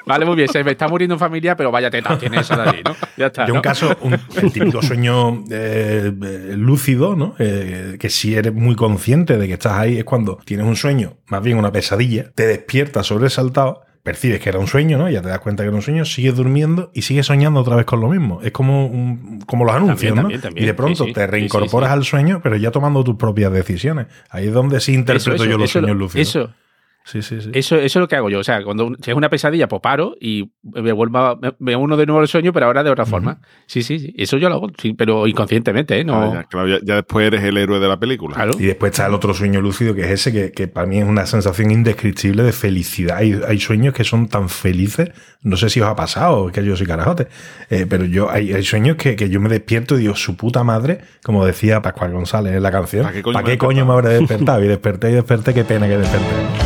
[0.05, 0.49] Vale, muy bien.
[0.49, 2.95] Se me está muriendo en familia, pero vaya teta tiene esa de allí, ¿no?
[3.17, 3.45] Ya está.
[3.47, 6.11] Yo un caso, un, el típico sueño eh,
[6.57, 7.35] lúcido, ¿no?
[7.39, 11.13] Eh, que si eres muy consciente de que estás ahí, es cuando tienes un sueño,
[11.27, 15.09] más bien una pesadilla, te despiertas sobresaltado, percibes que era un sueño, ¿no?
[15.09, 17.85] Ya te das cuenta que era un sueño, sigues durmiendo y sigues soñando otra vez
[17.85, 18.41] con lo mismo.
[18.43, 20.21] Es como, un- como los anuncios, También, ¿no?
[20.23, 20.63] también, también.
[20.63, 21.13] Y de pronto Sí, sí.
[21.13, 21.93] te reincorporas sí.
[21.93, 24.07] al sueño, pero ya tomando tus propias decisiones.
[24.29, 26.27] Ahí es donde sí interpreto Eso, eso, yo los eso, sueños lúcidos.
[26.27, 26.49] Eso,
[27.05, 27.49] Sí, sí, sí.
[27.53, 28.39] eso, eso es lo que hago yo.
[28.39, 31.75] O sea, cuando si es una pesadilla, pues paro y me vuelvo a, me, me
[31.75, 33.41] uno de nuevo el sueño, pero ahora de otra forma.
[33.67, 34.13] Sí, sí, sí.
[34.17, 36.05] Eso yo lo hago, sí, pero inconscientemente, ¿eh?
[36.05, 36.13] No.
[36.13, 38.35] Claro, ya, claro, ya- ya después eres el héroe de la película.
[38.35, 38.53] Claro.
[38.57, 41.05] Y después está el otro sueño lúcido, que es ese, que, que para mí es
[41.05, 43.17] una sensación indescriptible de felicidad.
[43.17, 45.09] Hay, hay sueños que son tan felices,
[45.41, 47.27] no sé si os ha pasado, es que yo soy carajote,
[47.69, 50.63] eh, pero yo hay, hay sueños que, que yo me despierto y digo, su puta
[50.63, 53.85] madre, como decía Pascual González en la canción, ¿Para qué coño ¿para me qué coño
[53.85, 54.63] me habré despertado?
[54.63, 56.62] Y desperté y desperté, qué pena que desperté.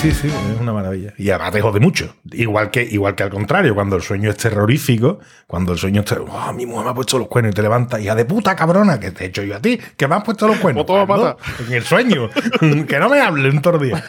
[0.00, 1.12] Sí, sí, es una maravilla.
[1.18, 2.14] Y además te jode mucho.
[2.32, 6.06] Igual que, igual que al contrario, cuando el sueño es terrorífico, cuando el sueño es
[6.06, 8.54] ter- "Oh, mi mujer me ha puesto los cuernos y te levantas, hija de puta
[8.56, 10.84] cabrona, que te he hecho yo a ti, que me has puesto los cuernos.
[10.84, 11.36] ¿Cuándo?
[11.66, 12.28] En el sueño.
[12.88, 14.02] que no me hable un todo día.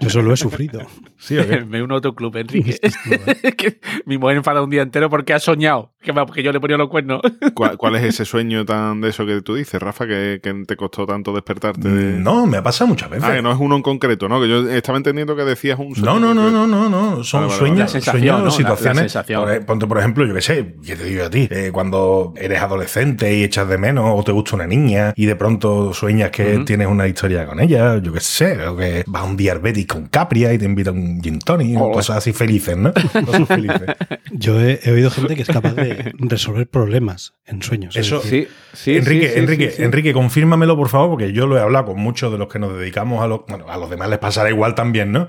[0.00, 0.80] Yo eso lo he sufrido.
[1.18, 1.60] ¿Sí o qué?
[1.72, 2.78] Me uno a otro club, Enrique.
[3.56, 6.60] que mi mujer enfada un día entero porque ha soñado que, me- que yo le
[6.60, 7.20] ponía los cuernos.
[7.54, 10.76] ¿Cuál, cuál es ese sueño tan de eso que tú dices, Rafa, que, que te
[10.76, 11.88] costó tanto despertarte?
[11.88, 13.24] de- No, me ha pasado muchas veces.
[13.28, 14.40] Ah, que no es uno en concreto, ¿no?
[14.40, 16.18] Que yo estaba entendiendo que decías un sueño.
[16.18, 17.24] No, no, no, no, no, no.
[17.24, 18.38] Son sueños, sueños, ¿no?
[18.38, 19.12] La- la situaciones.
[19.26, 21.48] Por- ponte, por ejemplo, yo qué sé, ¿qué te digo a ti?
[21.50, 25.36] Eh, cuando eres adolescente y echas de menos o te gusta una niña y de
[25.36, 29.24] pronto sueñas que tienes una historia con ella, yo qué sé, o que vas a
[29.26, 31.92] un día Betis con Capria y te invita a un gin tonic, Ole.
[31.94, 32.92] cosas así felices, ¿no?
[33.26, 33.82] Cosas felices.
[34.32, 37.94] Yo he, he oído gente que es capaz de resolver problemas en sueños.
[37.96, 38.96] Es Eso- decir, Sí, sí.
[38.96, 39.82] Enrique, sí, sí, Enrique, sí, sí.
[39.82, 42.76] Enrique, confírmamelo, por favor, porque yo lo he hablado con muchos de los que nos
[42.78, 43.40] dedicamos a los.
[43.46, 45.28] Bueno, a los demás les pasará igual también, ¿no?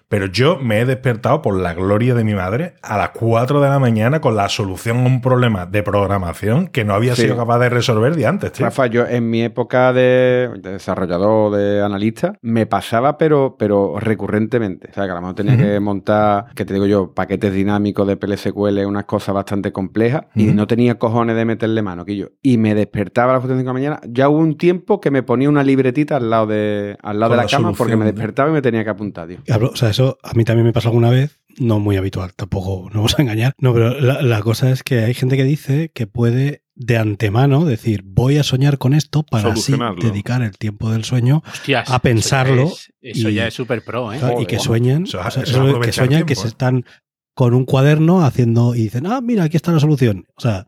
[0.11, 3.69] Pero yo me he despertado por la gloria de mi madre a las 4 de
[3.69, 7.21] la mañana con la solución a un problema de programación que no había Sí.
[7.23, 8.65] sido capaz de resolver de antes, tío.
[8.65, 14.89] Rafa, yo en mi época de, de desarrollador, de analista, me pasaba, pero, pero recurrentemente.
[14.91, 18.05] O sea, que a lo mejor tenía que montar, que te digo yo, paquetes dinámicos
[18.07, 22.27] de PLSQL, unas cosas bastante complejas, y no tenía cojones de meterle mano, que yo.
[22.41, 24.01] Y me despertaba a las 4 de la mañana.
[24.09, 27.37] Ya hubo un tiempo que me ponía una libretita al lado de, al lado Con
[27.37, 29.37] de la, la cama porque me despertaba y me tenía que apuntar, tío.
[29.49, 32.89] Hablo- o sea, eso a mí también me pasó alguna vez, no muy habitual, tampoco
[32.91, 33.53] no vamos a engañar.
[33.59, 37.65] No, pero la, la cosa es que hay gente que dice que puede de antemano
[37.65, 41.99] decir, voy a soñar con esto para así dedicar el tiempo del sueño Hostias, A
[41.99, 44.19] pensarlo Eso ya es, eso y- ya es súper pro, ¿eh?
[44.39, 46.85] y que sueñan, o sea, eso que sueñan que se están
[47.33, 50.25] con un cuaderno haciendo y dicen, ah, mira, aquí está la solución.
[50.35, 50.67] O sea,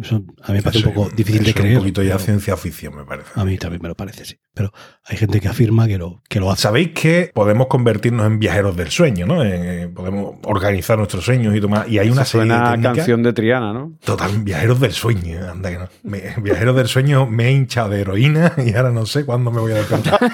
[0.00, 1.76] eso a mí me parece Eso un poco difícil de creer.
[1.76, 3.28] Un poquito ya ciencia ficción, me parece.
[3.34, 4.38] A mí también me lo parece, sí.
[4.54, 4.72] Pero
[5.04, 6.62] hay gente que afirma que lo, que lo hace.
[6.62, 9.42] Sabéis que podemos convertirnos en viajeros del sueño, ¿no?
[9.44, 11.88] En- eh, podemos organizar nuestros sueños y tomar.
[11.88, 13.92] Y hay una Eso serie de suena técnicas- canción de Triana, ¿no?
[14.04, 15.88] Total, viajeros del sueño, anda que no.
[16.02, 19.60] Me- viajeros del sueño me he hinchado de heroína y ahora no sé cuándo me
[19.60, 20.18] voy a despertar.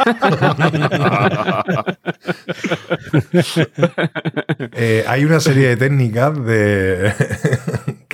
[4.77, 7.13] Eh, hay una serie de técnicas de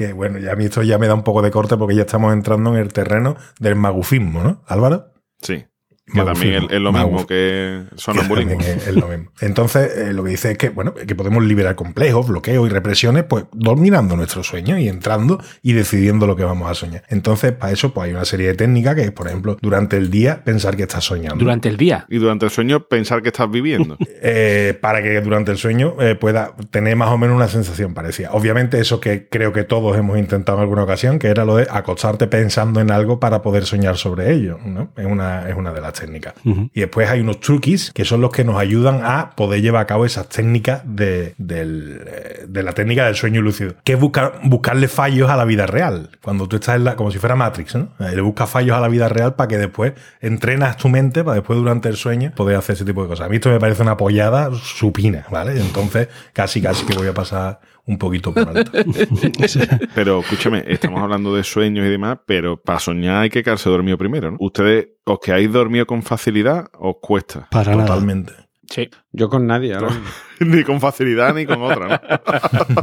[0.01, 2.03] que, bueno, ya a mí esto ya me da un poco de corte porque ya
[2.03, 4.63] estamos entrando en el terreno del magufismo, ¿no?
[4.67, 5.13] Álvaro.
[5.43, 5.67] Sí.
[6.13, 8.61] Que también es, es lo mismo que sonambulismo.
[8.61, 9.31] Es lo mismo.
[9.41, 13.25] Entonces, eh, lo que dice es que, bueno, que podemos liberar complejos, bloqueos y represiones,
[13.25, 17.05] pues dominando nuestro sueño y entrando y decidiendo lo que vamos a soñar.
[17.09, 20.11] Entonces, para eso, pues hay una serie de técnicas que es, por ejemplo, durante el
[20.11, 21.37] día pensar que estás soñando.
[21.37, 22.07] Durante el día.
[22.09, 23.97] Y durante el sueño pensar que estás viviendo.
[24.23, 28.33] Eh, para que durante el sueño eh, pueda tener más o menos una sensación parecida.
[28.33, 31.67] Obviamente, eso que creo que todos hemos intentado en alguna ocasión, que era lo de
[31.71, 34.59] acostarte pensando en algo para poder soñar sobre ello.
[34.65, 34.93] ¿no?
[34.97, 36.35] Es, una, es una de las técnicas.
[36.75, 39.87] Y después hay unos truquis que son los que nos ayudan a poder llevar a
[39.87, 43.75] cabo esas técnicas de, del, eh, de la técnica del sueño lúcido.
[43.85, 46.11] Que es buscar, buscarle fallos a la vida real.
[46.23, 47.91] Cuando tú estás en la, como si fuera Matrix, ¿no?
[48.01, 51.37] Eh, Le buscas fallos a la vida real para que después entrenas tu mente para
[51.37, 53.27] después durante el sueño poder hacer ese tipo de cosas.
[53.27, 55.61] A mí esto me parece una apoyada supina, ¿vale?
[55.61, 58.71] Entonces casi casi que voy a pasar un poquito por alto.
[59.95, 63.99] Pero escúchame, estamos hablando de sueños y demás, pero para soñar hay que quedarse dormido
[63.99, 64.37] primero, ¿no?
[64.41, 67.49] ¿Ustedes os quedáis dormido con facilidad os cuesta?
[67.51, 67.87] Para nada.
[67.87, 68.33] Totalmente.
[68.69, 68.89] Sí.
[69.13, 69.75] Yo con nadie.
[69.75, 69.91] ahora
[70.41, 70.57] mismo.
[70.57, 72.01] ni con facilidad ni con otra,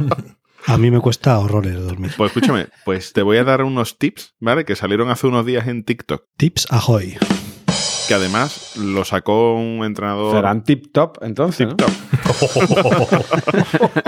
[0.00, 0.08] ¿no?
[0.66, 2.10] A mí me cuesta horrores dormir.
[2.16, 4.64] Pues escúchame, pues te voy a dar unos tips, ¿vale?
[4.66, 6.24] Que salieron hace unos días en TikTok.
[6.36, 7.16] Tips ahoy.
[8.08, 10.34] Que además lo sacó un entrenador.
[10.34, 11.68] Serán tip top, entonces.
[11.68, 11.76] Tip ¿no?
[11.76, 11.90] top.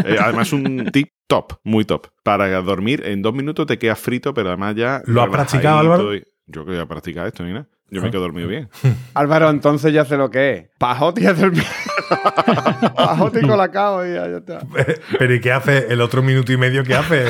[0.05, 2.09] Eh, además, un tip top, muy top.
[2.23, 5.03] Para dormir en dos minutos te quedas frito, pero además ya.
[5.07, 6.15] ¿Lo has practicado, Álvaro?
[6.15, 7.69] y- Yo que voy a practicar esto, ni nada.
[7.91, 8.69] Yo me quedo dormido bien.
[9.15, 10.65] Álvaro, entonces ya sé lo que es.
[10.79, 11.53] Pajote y hacer.
[12.97, 14.61] Pajote y colacao y ya, ya está.
[15.19, 16.85] Pero ¿y qué hace el otro minuto y medio?
[16.85, 17.27] ¿Qué hace?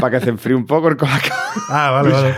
[0.00, 1.36] Para que se enfríe un poco el colacao.
[1.68, 2.34] Ah, vale, vale.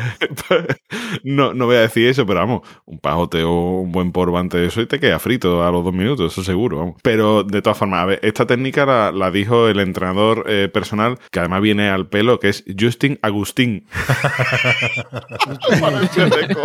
[1.25, 4.61] no, no voy a decir eso, pero vamos, un pajote o un buen polvo antes
[4.61, 6.97] de eso y te queda frito a los dos minutos, eso seguro, vamos.
[7.03, 11.19] Pero de todas formas, a ver, esta técnica la, la dijo el entrenador eh, personal,
[11.31, 13.87] que además viene al pelo, que es Justin Agustín.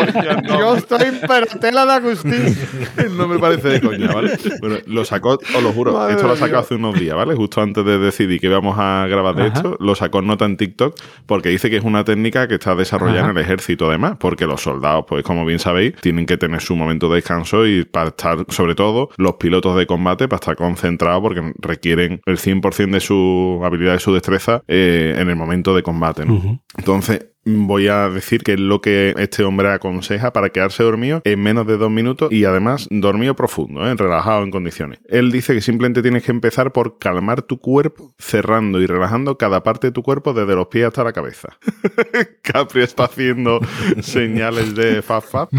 [0.05, 0.59] Coña, no.
[0.59, 2.57] Yo estoy en pertela de Agustín.
[3.17, 4.37] No me parece de coña, ¿vale?
[4.61, 7.35] Bueno, lo sacó, os lo juro, Madre esto lo sacó hace unos días, ¿vale?
[7.35, 10.95] Justo antes de decidir que íbamos a grabar de esto, lo sacó nota en TikTok
[11.25, 13.31] porque dice que es una técnica que está desarrollada Ajá.
[13.31, 16.75] en el ejército además, porque los soldados, pues como bien sabéis, tienen que tener su
[16.75, 21.21] momento de descanso y para estar, sobre todo, los pilotos de combate, para estar concentrados
[21.21, 25.83] porque requieren el 100% de su habilidad y su destreza eh, en el momento de
[25.83, 26.61] combate, ¿no?
[26.77, 31.41] Entonces, voy a decir que es lo que este hombre aconseja para quedarse dormido en
[31.41, 33.95] menos de dos minutos y además dormido profundo, ¿eh?
[33.95, 34.99] relajado en condiciones.
[35.09, 39.63] Él dice que simplemente tienes que empezar por calmar tu cuerpo, cerrando y relajando cada
[39.63, 41.57] parte de tu cuerpo desde los pies hasta la cabeza.
[42.41, 43.59] Capri está haciendo
[44.01, 45.49] señales de faf faf.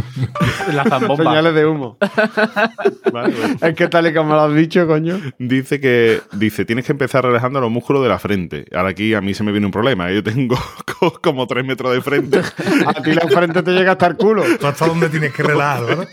[0.73, 1.25] La zambomba.
[1.25, 1.97] Señales de humo.
[3.13, 3.57] Vale, bueno.
[3.63, 5.19] Es que tal y como lo has dicho, coño.
[5.39, 8.67] Dice que dice tienes que empezar relajando los músculos de la frente.
[8.75, 10.11] Ahora aquí a mí se me viene un problema.
[10.11, 10.17] ¿eh?
[10.17, 10.57] Yo tengo
[10.99, 12.39] co- como tres metros de frente.
[12.87, 14.43] A ti la frente te llega hasta el culo.
[14.59, 16.09] ¿Tú hasta dónde tienes que relajar, verdad?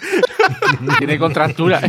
[0.99, 1.81] Tiene contractura.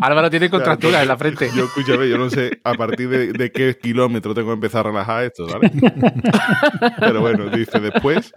[0.00, 1.50] Álvaro tiene contractura en la frente.
[1.54, 4.90] Yo escúchame, yo no sé a partir de, de qué kilómetro tengo que empezar a
[4.90, 5.70] relajar esto, ¿vale?
[7.00, 8.32] Pero bueno, dice después.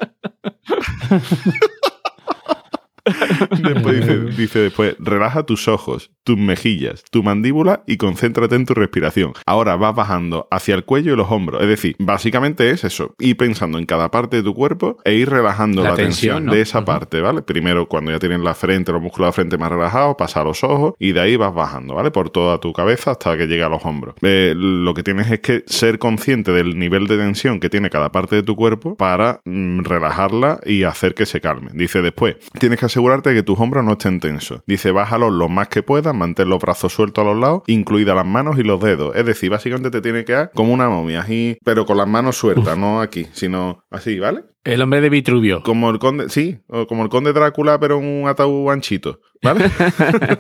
[3.62, 8.74] Después dice, dice después, relaja tus ojos, tus mejillas, tu mandíbula y concéntrate en tu
[8.74, 9.34] respiración.
[9.46, 11.62] Ahora vas bajando hacia el cuello y los hombros.
[11.62, 15.30] Es decir, básicamente es eso, ir pensando en cada parte de tu cuerpo e ir
[15.30, 16.54] relajando la, La tensión, tensión, ¿no?
[16.54, 17.42] de esa parte, ¿vale?
[17.42, 20.44] Primero cuando ya tienes la frente, los músculos de la frente más relajados, pasa a
[20.44, 22.12] los ojos y de ahí vas bajando, ¿vale?
[22.12, 24.16] Por toda tu cabeza hasta que llega a los hombros.
[24.22, 28.12] Eh, lo que tienes es que ser consciente del nivel de tensión que tiene cada
[28.12, 31.72] parte de tu cuerpo para mm, relajarla y hacer que se calme.
[31.74, 34.62] Dice después, tienes que asegurarte de que tus hombros no estén tensos.
[34.66, 38.26] Dice, bájalos lo más que puedas, mantén los brazos sueltos a los lados, incluidas las
[38.26, 39.16] manos y los dedos.
[39.16, 42.38] Es decir, básicamente te tiene que dar como una momia, así, pero con las manos
[42.38, 44.46] sueltas, no aquí, sino así, ¿vale?
[44.64, 45.62] El hombre de Vitruvio.
[45.62, 49.70] Como el conde, sí, como el conde Drácula, pero en un ataúd anchito, ¿vale?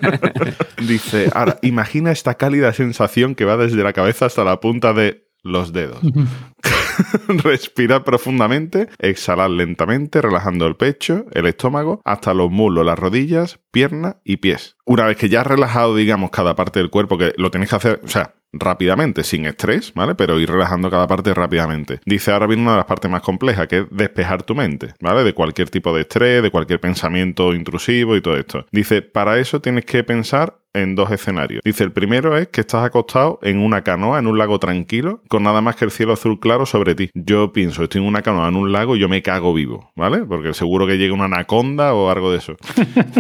[0.88, 5.28] Dice, ahora, imagina esta cálida sensación que va desde la cabeza hasta la punta de
[5.43, 5.99] los dedos.
[7.28, 14.18] Respira profundamente, exhalar lentamente, relajando el pecho, el estómago, hasta los muslos, las rodillas, piernas
[14.24, 14.78] y pies.
[14.86, 17.76] Una vez que ya has relajado, digamos, cada parte del cuerpo, que lo tienes que
[17.76, 20.16] hacer, o sea, rápidamente, sin estrés, ¿vale?
[20.16, 22.00] Pero ir relajando cada parte rápidamente.
[22.06, 25.24] Dice, ahora viene una de las partes más complejas, que es despejar tu mente, ¿vale?
[25.24, 28.66] De cualquier tipo de estrés, de cualquier pensamiento intrusivo y todo esto.
[28.72, 31.62] Dice, para eso tienes que pensar en dos escenarios.
[31.64, 35.43] Dice, el primero es que estás acostado en una canoa, en un lago tranquilo, con
[35.43, 37.10] nada más que el cielo azul claro sobre ti.
[37.14, 40.20] Yo pienso, estoy en una canoa, en un lago, y yo me cago vivo, ¿vale?
[40.20, 42.56] Porque seguro que llega una anaconda o algo de eso.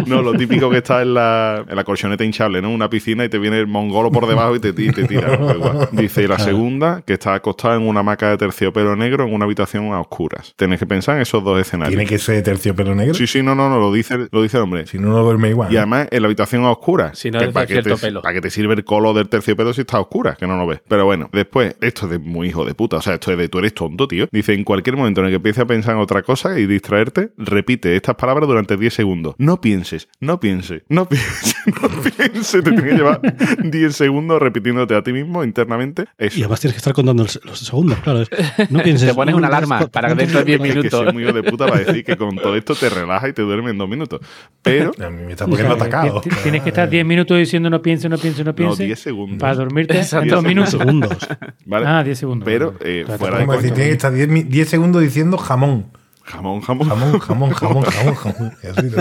[0.05, 2.69] No, lo típico que está en la, en la colchoneta hinchable, ¿no?
[2.69, 5.35] Una piscina y te viene el mongolo por debajo y te, y te tira.
[5.37, 5.53] ¿no?
[5.53, 5.89] Igual.
[5.91, 9.45] Dice, y la segunda, que estás acostado en una hamaca de terciopelo negro en una
[9.45, 10.53] habitación a oscuras.
[10.55, 11.95] Tienes que pensar en esos dos escenarios.
[11.95, 13.13] Tiene que ser terciopelo negro.
[13.13, 14.87] Sí, sí, no, no, no, lo dice, lo dice el hombre.
[14.87, 15.71] Si no, no duerme igual.
[15.71, 17.17] Y además en la habitación a oscuras.
[17.17, 18.21] Si no que es de para, que cierto te, pelo.
[18.21, 20.67] para que te sirve el color del terciopelo si está a oscuras, que no lo
[20.67, 20.81] ves.
[20.87, 22.97] Pero bueno, después, esto es de muy hijo de puta.
[22.97, 24.27] O sea, esto es de tú eres tonto, tío.
[24.31, 27.31] Dice, en cualquier momento en el que empieces a pensar en otra cosa y distraerte,
[27.37, 29.35] repite estas palabras durante 10 segundos.
[29.39, 32.51] No pienses, no pienses, no pienses, no pienses.
[32.51, 33.19] Te tienes que llevar
[33.63, 36.37] 10 segundos repitiéndote a ti mismo internamente eso.
[36.37, 38.21] Y además tienes que estar contando los, segundos, claro.
[38.21, 38.29] es-
[38.69, 39.09] No pienses.
[39.09, 40.99] Te pones un, una alarma para que ¿cuántos dentro de 10 Es que minutos.
[41.03, 43.71] soy muy de puta para decir que con todo esto te relaja y te duerme
[43.71, 44.19] en dos minutos.
[44.61, 46.21] Pero, A mí me está poniendo atacado.
[46.21, 48.85] Ti- Tienes que estar 10 minutos diciendo no piense, no piense, no no, piense.
[48.85, 49.39] 10 segundos.
[49.39, 50.35] para dormirte en Exacto.
[50.35, 50.71] dos minutos.
[50.71, 51.17] segundos?
[51.65, 51.85] ¿vale?
[51.87, 52.45] Ah, 10 segundos.
[52.45, 55.91] Pero, eh, fuera de Como decir, tiene que estar 10 mi- 10 segundos diciendo jamón.
[56.27, 56.89] Jamón, jamón.
[56.89, 58.51] Jamón, jamón, jamón, jamón, jamón.
[58.63, 58.91] Así.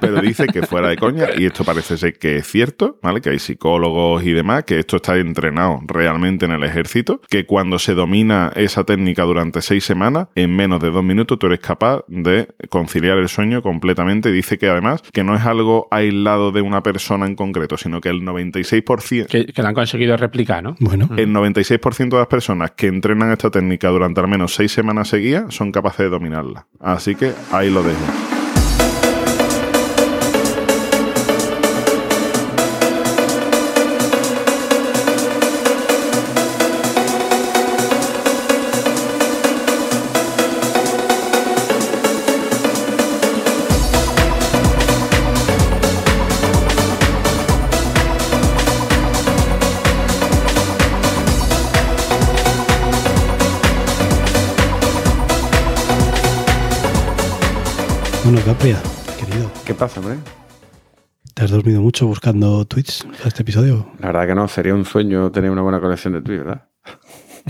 [0.00, 3.20] Pero dice que fuera de coña, y esto parece ser que es cierto, ¿vale?
[3.20, 7.78] Que hay psicólogos y demás, que esto está entrenado realmente en el ejército, que cuando
[7.78, 12.04] se domina esa técnica durante seis semanas, en menos de dos minutos tú eres capaz
[12.08, 14.30] de conciliar el sueño completamente.
[14.30, 18.10] Dice que además que no es algo aislado de una persona en concreto, sino que
[18.10, 19.26] el 96%...
[19.26, 20.76] Que, que lo han conseguido replicar, ¿no?
[20.78, 25.08] Bueno, El 96% de las personas que entrenan esta técnica durante al menos seis semanas
[25.08, 26.66] seguidas son capaces dominarla.
[26.80, 28.00] Así que ahí lo dejo.
[58.44, 58.76] Capria,
[59.20, 60.16] querido, ¿Qué pasa, hombre?
[61.32, 63.88] ¿te has dormido mucho buscando tweets para este episodio?
[64.00, 66.68] La verdad que no, sería un sueño tener una buena colección de tweets, ¿verdad?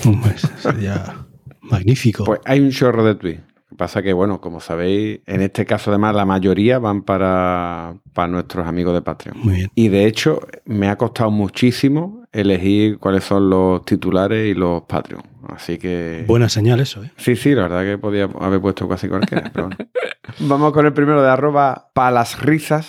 [0.05, 1.27] Hombre, sería
[1.63, 2.25] magnífico.
[2.25, 3.43] Pues hay un chorro de tweets.
[3.83, 8.65] Pasa que, bueno, como sabéis, en este caso además la mayoría van para, para nuestros
[8.65, 9.37] amigos de Patreon.
[9.43, 9.71] Muy bien.
[9.75, 15.25] Y de hecho, me ha costado muchísimo elegir cuáles son los titulares y los Patreon.
[15.49, 16.25] Así que...
[16.29, 17.11] Buena señal eso, ¿eh?
[17.17, 19.91] Sí, sí, la verdad que podía haber puesto casi cualquiera, pero bueno.
[20.39, 22.89] Vamos con el primero de arroba palasrisas.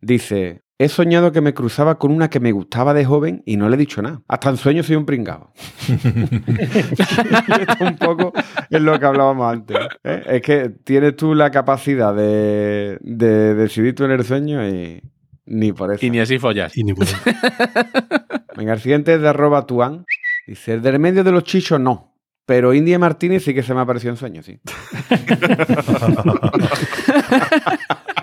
[0.00, 3.68] Dice, He soñado que me cruzaba con una que me gustaba de joven y no
[3.68, 4.22] le he dicho nada.
[4.26, 5.52] Hasta en sueño soy un pringado.
[5.86, 8.32] Esto un poco
[8.70, 9.76] es lo que hablábamos antes.
[10.02, 10.22] ¿eh?
[10.26, 15.00] Es que tienes tú la capacidad de, de decidir tú en el sueño y
[15.46, 16.04] ni por eso.
[16.04, 16.76] Y ni así follas.
[16.76, 17.06] Y ni por-
[18.56, 20.04] Venga, el siguiente es de arroba tuan.
[20.46, 22.16] Dice, el del medio de los chichos no.
[22.46, 24.60] Pero India Martínez sí que se me apareció en sueños, sí.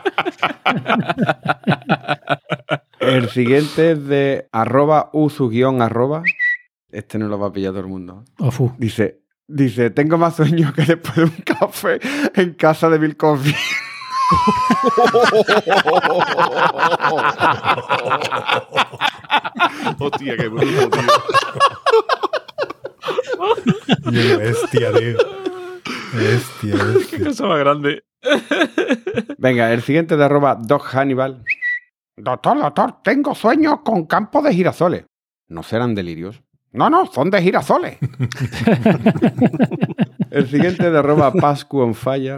[3.00, 6.24] el siguiente es de arroba usu guion arroba.
[6.90, 8.24] Este no lo va a pillar todo el mundo.
[8.40, 8.74] Ofu.
[8.78, 12.00] Dice, dice, tengo más sueños que después de un café
[12.36, 13.56] en casa de Bill Coffee.
[20.00, 21.02] Hostia, qué bruto, tío.
[24.12, 25.18] Qué bestia, tío.
[26.14, 27.24] Bestia, bestia.
[27.24, 28.04] cosa más grande.
[29.38, 31.44] Venga, el siguiente de arroba Doc Hannibal.
[32.18, 35.06] Doctor, doctor, tengo sueños con campos de girasoles.
[35.48, 36.42] ¿No serán delirios?
[36.72, 37.98] No, no, son de girasoles.
[40.32, 42.38] el siguiente de arroba Pascu on Fire.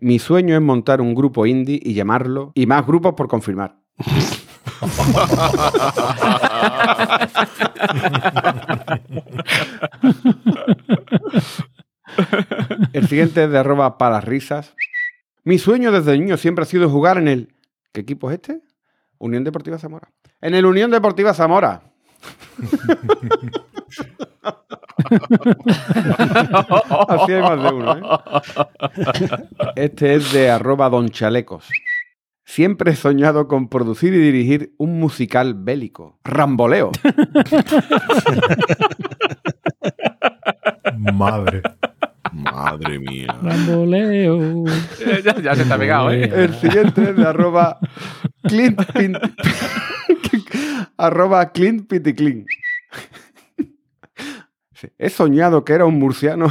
[0.00, 2.52] Mi sueño es montar un grupo indie y llamarlo.
[2.54, 3.76] Y más grupos por confirmar.
[12.92, 14.74] El siguiente es de arroba para risas.
[15.44, 17.54] Mi sueño desde niño siempre ha sido jugar en el...
[17.92, 18.60] ¿Qué equipo es este?
[19.18, 20.10] Unión Deportiva Zamora.
[20.40, 21.82] En el Unión Deportiva Zamora.
[27.08, 28.02] Así hay más de uno, ¿eh?
[29.76, 31.68] Este es de arroba don chalecos.
[32.44, 36.18] Siempre he soñado con producir y dirigir un musical bélico.
[36.24, 36.90] Ramboleo.
[41.14, 41.62] Madre.
[42.42, 43.26] Madre mía.
[43.42, 44.64] Bamboleo.
[45.24, 46.24] ya, ya se está pegado, ¿eh?
[46.24, 47.78] El siguiente es de arroba
[48.42, 49.18] Clint Pin-
[50.96, 52.46] arroba Clint Piticlin.
[54.74, 56.50] Sí, He soñado que era un murciano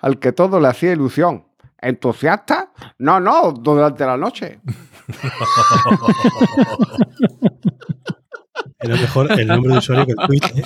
[0.00, 1.46] al que todo le hacía ilusión.
[1.78, 2.70] ¿Entusiasta?
[2.98, 4.60] No, no, durante la noche.
[8.78, 10.60] Era mejor el nombre de usuario que el tweet.
[10.60, 10.64] ¿eh?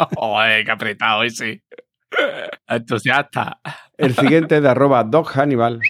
[0.16, 1.62] Joder, qué apretado ese.
[2.66, 3.60] Entusiasta.
[3.96, 5.80] El siguiente es de arroba Doc Hannibal.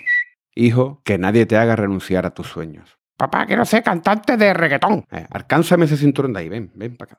[0.55, 2.99] Hijo, que nadie te haga renunciar a tus sueños.
[3.17, 5.05] Papá, quiero ser cantante de reggaetón.
[5.11, 7.19] Eh, alcánzame ese cinturón de ahí, ven, ven para acá.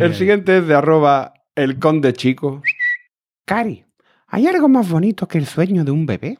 [0.00, 2.62] El siguiente es de arroba el conde chico.
[3.44, 3.84] Cari,
[4.26, 6.38] ¿hay algo más bonito que el sueño de un bebé?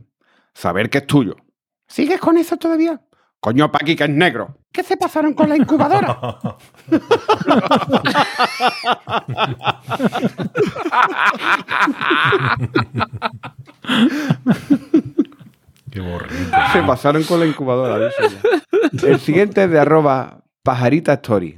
[0.55, 1.37] Saber que es tuyo.
[1.89, 3.01] ¿Sigues con eso todavía?
[3.41, 4.59] Coño, Paqui, que es negro.
[4.73, 6.19] ¿Qué se pasaron con la incubadora?
[15.91, 16.57] Qué borrito.
[16.73, 18.11] Se pasaron con la incubadora.
[19.03, 21.57] El siguiente es de arroba pajarita story.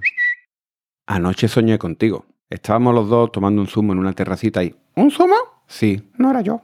[1.06, 2.26] Anoche soñé contigo.
[2.48, 4.74] Estábamos los dos tomando un zumo en una terracita y...
[4.94, 5.34] ¿Un zumo?
[5.66, 6.62] Sí, No era yo.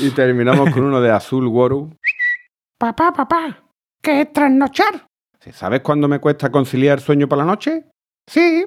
[0.00, 1.90] Y terminamos con uno de azul Woru.
[2.78, 3.62] Papá, papá,
[4.02, 5.06] ¿qué es trasnochar?
[5.52, 7.84] ¿Sabes cuándo me cuesta conciliar sueño por la noche?
[8.28, 8.66] Sí.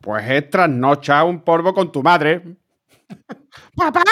[0.00, 2.56] Pues es trasnochar un polvo con tu madre.
[3.76, 4.02] ¡Papá!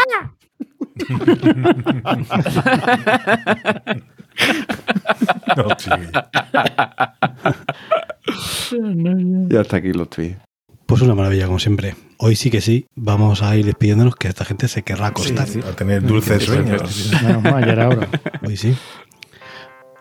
[5.57, 5.69] No.
[9.51, 10.46] Y hasta aquí los tweets.
[10.87, 11.97] Pues una maravilla, como siempre.
[12.19, 15.47] Hoy sí que sí, vamos a ir despidiéndonos, que esta gente se querrá acostar.
[15.69, 17.13] A tener dulces sueños.
[17.23, 18.09] Menos mal, ya era hora.
[18.47, 18.75] Hoy sí.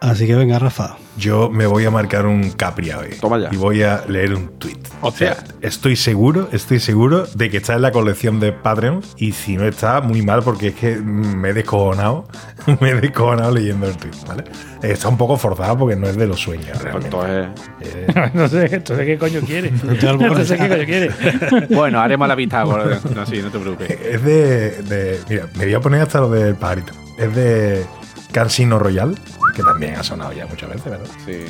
[0.06, 0.97] Así que venga, Rafa.
[1.18, 3.16] Yo me voy a marcar un Capri hoy.
[3.20, 3.49] Toma ya.
[3.51, 4.78] Y voy a leer un tweet.
[5.01, 9.01] O sea, Estoy seguro, estoy seguro de que está en la colección de Patreon.
[9.18, 12.28] Y si no está, muy mal, porque es que me he descojonado.
[12.82, 14.43] me he descojonado leyendo el tweet, ¿vale?
[14.84, 17.08] Está un poco forzado porque no es de los sueños, Pues realmente.
[17.08, 17.47] entonces,
[17.82, 19.72] Eh, no sé, entonces qué coño quiere.
[19.82, 21.10] No sé qué coño quiere.
[21.72, 22.64] bueno, haremos la vista.
[22.64, 23.89] por- No, sí, no te preocupes.
[23.89, 26.93] es de, de- Mira, me voy a poner hasta lo del pajarito.
[27.18, 27.86] Es de
[28.40, 29.18] Casino Royal,
[29.56, 31.08] que también ha sonado ya muchas veces, ¿verdad?
[31.26, 31.46] sí.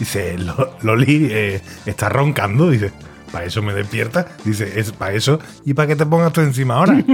[0.00, 2.70] Dice, "Lo- Loli eh, está roncando.
[2.70, 2.90] Dice,
[3.30, 4.26] ¿para eso me despierta?
[4.44, 5.38] Dice, es para eso.
[5.64, 6.98] ¿Y para qué te pongas tú encima ahora?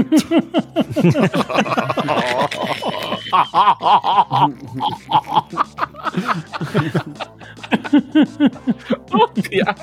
[9.13, 9.75] Hostia.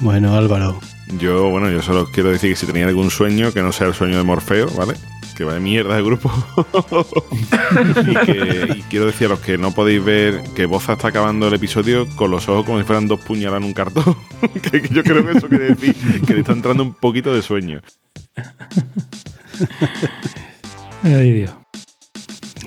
[0.00, 0.78] Bueno, Álvaro.
[1.18, 3.94] Yo, bueno, yo solo quiero decir que si tenía algún sueño, que no sea el
[3.94, 4.94] sueño de Morfeo, ¿vale?
[5.40, 6.30] que va de mierda de grupo.
[8.06, 11.48] y, que, y quiero decir a los que no podéis ver que Boza está acabando
[11.48, 14.16] el episodio con los ojos como si fueran dos puñaladas en un cartón.
[14.62, 15.94] que, que yo creo que eso quiere decir
[16.26, 17.80] que le está entrando un poquito de sueño.
[21.02, 21.52] Ay, Dios.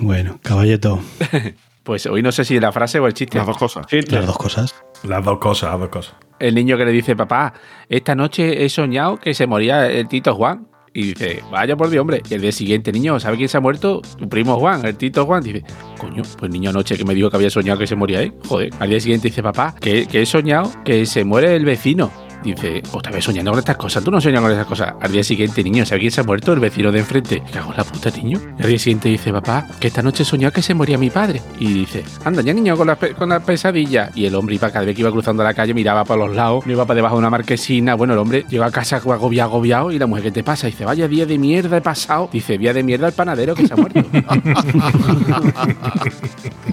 [0.02, 1.00] Bueno, caballeto,
[1.84, 3.38] Pues hoy no sé si la frase o el chiste.
[3.38, 3.86] Las dos cosas.
[3.92, 4.74] las dos cosas.
[5.04, 6.16] Las dos cosas, las dos cosas.
[6.40, 7.54] El niño que le dice, papá,
[7.90, 10.68] esta noche he soñado que se moría el Tito Juan.
[10.96, 12.22] Y dice, vaya por Dios, hombre.
[12.30, 14.02] Y el día siguiente, niño, ¿sabe quién se ha muerto?
[14.18, 15.42] Tu primo Juan, el Tito Juan.
[15.44, 15.64] Dice,
[15.98, 18.34] coño, pues niño anoche que me dijo que había soñado que se moría él.
[18.48, 18.72] Joder.
[18.80, 22.12] Al día siguiente dice, papá, que, que he soñado que se muere el vecino.
[22.44, 24.04] Dice, otra vez soñando con estas cosas.
[24.04, 24.94] Tú no sueñas con esas cosas.
[25.00, 26.54] Al día siguiente, niño, ¿sabe quién se ha muerto?
[26.54, 27.42] El vecino de enfrente.
[27.52, 28.40] Cago en la puta, niño.
[28.60, 31.42] Al día siguiente dice, papá, que esta noche he soñado que se moría mi padre.
[31.60, 34.12] Y dice, anda, ya niño, con la, con la pesadilla.
[34.16, 36.66] Y el hombre iba cada vez que iba cruzando la calle, miraba para los lados,
[36.66, 37.96] no iba para debajo de una marquesina.
[37.96, 39.92] Bueno, el hombre llegó a casa agobiado, agobiado.
[39.92, 40.68] Y la mujer, ¿qué te pasa?
[40.68, 42.30] Dice, vaya día de mierda he pasado.
[42.32, 44.04] Dice, día de mierda el panadero que se ha muerto.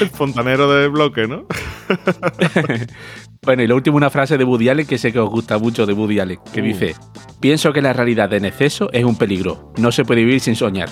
[0.00, 1.46] El fontanero de bloque, ¿no?
[3.44, 5.84] Bueno, y lo último, una frase de Woody Allen que sé que os gusta mucho
[5.84, 6.94] de Woody Allen, que dice:
[7.40, 9.72] Pienso que la realidad en exceso es un peligro.
[9.78, 10.88] No se puede vivir sin soñar.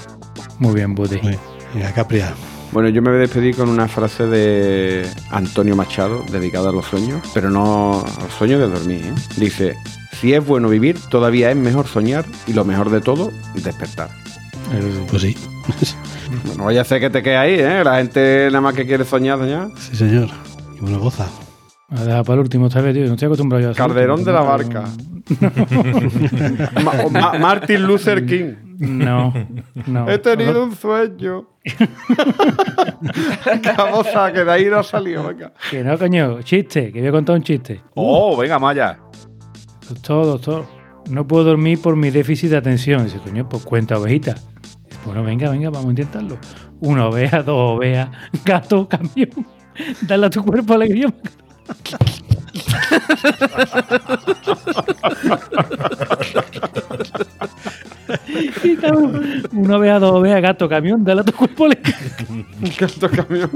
[0.59, 1.39] Muy bien, bien.
[1.73, 2.35] Venga, Capria.
[2.73, 6.87] Bueno, yo me voy a despedir con una frase de Antonio Machado dedicada a los
[6.87, 9.05] sueños, pero no a los sueños de dormir.
[9.07, 9.15] ¿eh?
[9.37, 9.77] Dice,
[10.21, 14.11] si es bueno vivir, todavía es mejor soñar y lo mejor de todo, despertar.
[15.09, 15.37] Pues sí.
[16.57, 17.83] No vaya a ser que te quede ahí, ¿eh?
[17.85, 19.69] La gente nada más que quiere soñar, soñar.
[19.79, 20.29] Sí, señor.
[20.77, 21.27] Y bueno, goza.
[21.91, 23.07] A dejar para el último esta vez, tío.
[23.07, 24.85] No estoy acostumbrado yo a Calderón de la barca.
[26.85, 28.55] Ma- o Ma- Martin Luther King.
[28.79, 29.33] No,
[29.87, 30.09] no.
[30.09, 31.49] He tenido un sueño.
[33.63, 35.53] Cabosa, que de ahí no salió, venga.
[35.71, 36.43] Que no, coño.
[36.43, 37.81] Chiste, que voy a contar un chiste.
[37.95, 38.99] Oh, venga, Maya.
[39.89, 40.65] Doctor, doctor,
[41.11, 43.05] no puedo dormir por mi déficit de atención.
[43.05, 44.35] Dice, coño, pues cuenta ovejita.
[45.05, 46.39] Bueno, venga, venga, vamos a intentarlo.
[46.81, 48.09] Una oveja, dos ovejas,
[48.45, 49.47] gato, camión.
[50.03, 51.13] Dale a tu cuerpo alegría.
[59.53, 61.97] Una oveja, dos ovejas, gato, camión, dale a tu cuerpo alegría.
[62.79, 63.51] Gato camión.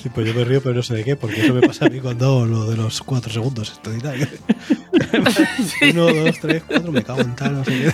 [0.00, 1.88] Sí, pues yo me río, pero no sé de qué, porque eso me pasa a
[1.88, 3.72] mí cuando lo de los cuatro segundos.
[3.72, 4.28] Esto y tal.
[5.92, 7.92] Uno, dos, tres, cuatro, me cago en tal, no sé qué.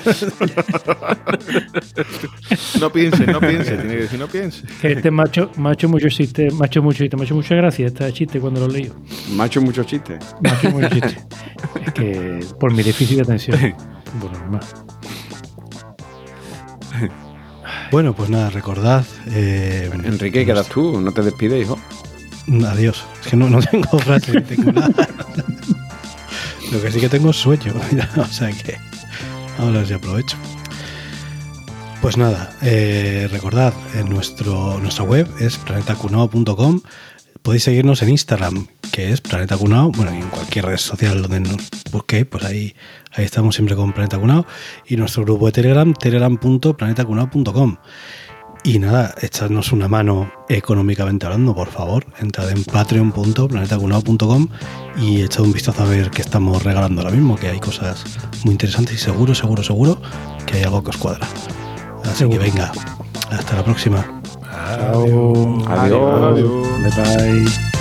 [2.79, 3.77] No piense, no piense.
[3.77, 4.67] Tiene que decir no piense.
[4.83, 8.61] Que este macho, macho mucho chiste, macho mucho chiste, macho mucha gracia este chiste cuando
[8.61, 8.93] lo leí.
[9.31, 10.23] Macho muchos chistes.
[10.43, 11.17] Macho mucho chiste.
[11.87, 13.75] Es que por mi déficit de atención.
[14.21, 14.63] Bueno, normal.
[17.95, 19.05] Bueno, pues nada, recordad.
[19.29, 21.79] eh, Enrique, quedas tú, no te despides, hijo.
[22.67, 23.05] Adiós.
[23.23, 25.09] Es que no, no tengo frase, ni tengo nada.
[26.73, 27.73] Lo que sí que tengo es sueño.
[28.17, 28.79] o sea que
[29.61, 30.37] ahora sí aprovecho.
[32.03, 36.81] Pues nada, eh, recordad, en nuestro, nuestra web es planetacunao.com.
[37.45, 41.69] Podéis seguirnos en Instagram, que es Planeta Cunao, bueno, en cualquier red social donde nos
[41.93, 42.75] busquéis, pues ahí,
[43.13, 44.47] ahí estamos siempre con Planeta Cunao.
[44.87, 47.77] Y nuestro grupo de Telegram, telegram.planetacunao.com.
[48.65, 52.07] Y nada, echadnos una mano económicamente hablando, por favor.
[52.19, 54.49] Entrad en patreon.planetacunao.com
[54.97, 58.07] y echad un vistazo a ver qué estamos regalando ahora mismo, que hay cosas
[58.45, 60.01] muy interesantes y seguro, seguro, seguro
[60.47, 61.29] que hay algo que os cuadra.
[62.05, 62.73] Así que venga,
[63.31, 64.24] hasta la próxima.
[64.55, 65.63] Chao.
[65.67, 66.41] Adiós.
[66.83, 67.74] Bye bye.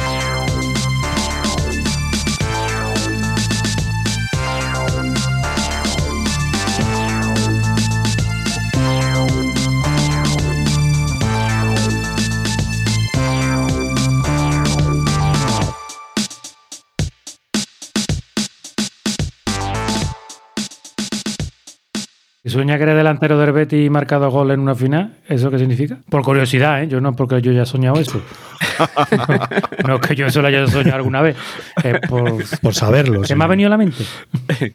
[22.53, 25.97] Sueña que eres delantero del Betis y marcado gol en una final, ¿eso qué significa?
[26.09, 26.87] Por curiosidad, ¿eh?
[26.87, 28.21] Yo no porque yo ya he soñado eso.
[29.87, 31.35] no es que yo eso lo haya soñado alguna vez.
[31.83, 32.59] Es por...
[32.61, 33.21] Por saberlo.
[33.23, 33.35] ¿Se sí.
[33.35, 34.03] me ha venido a la mente?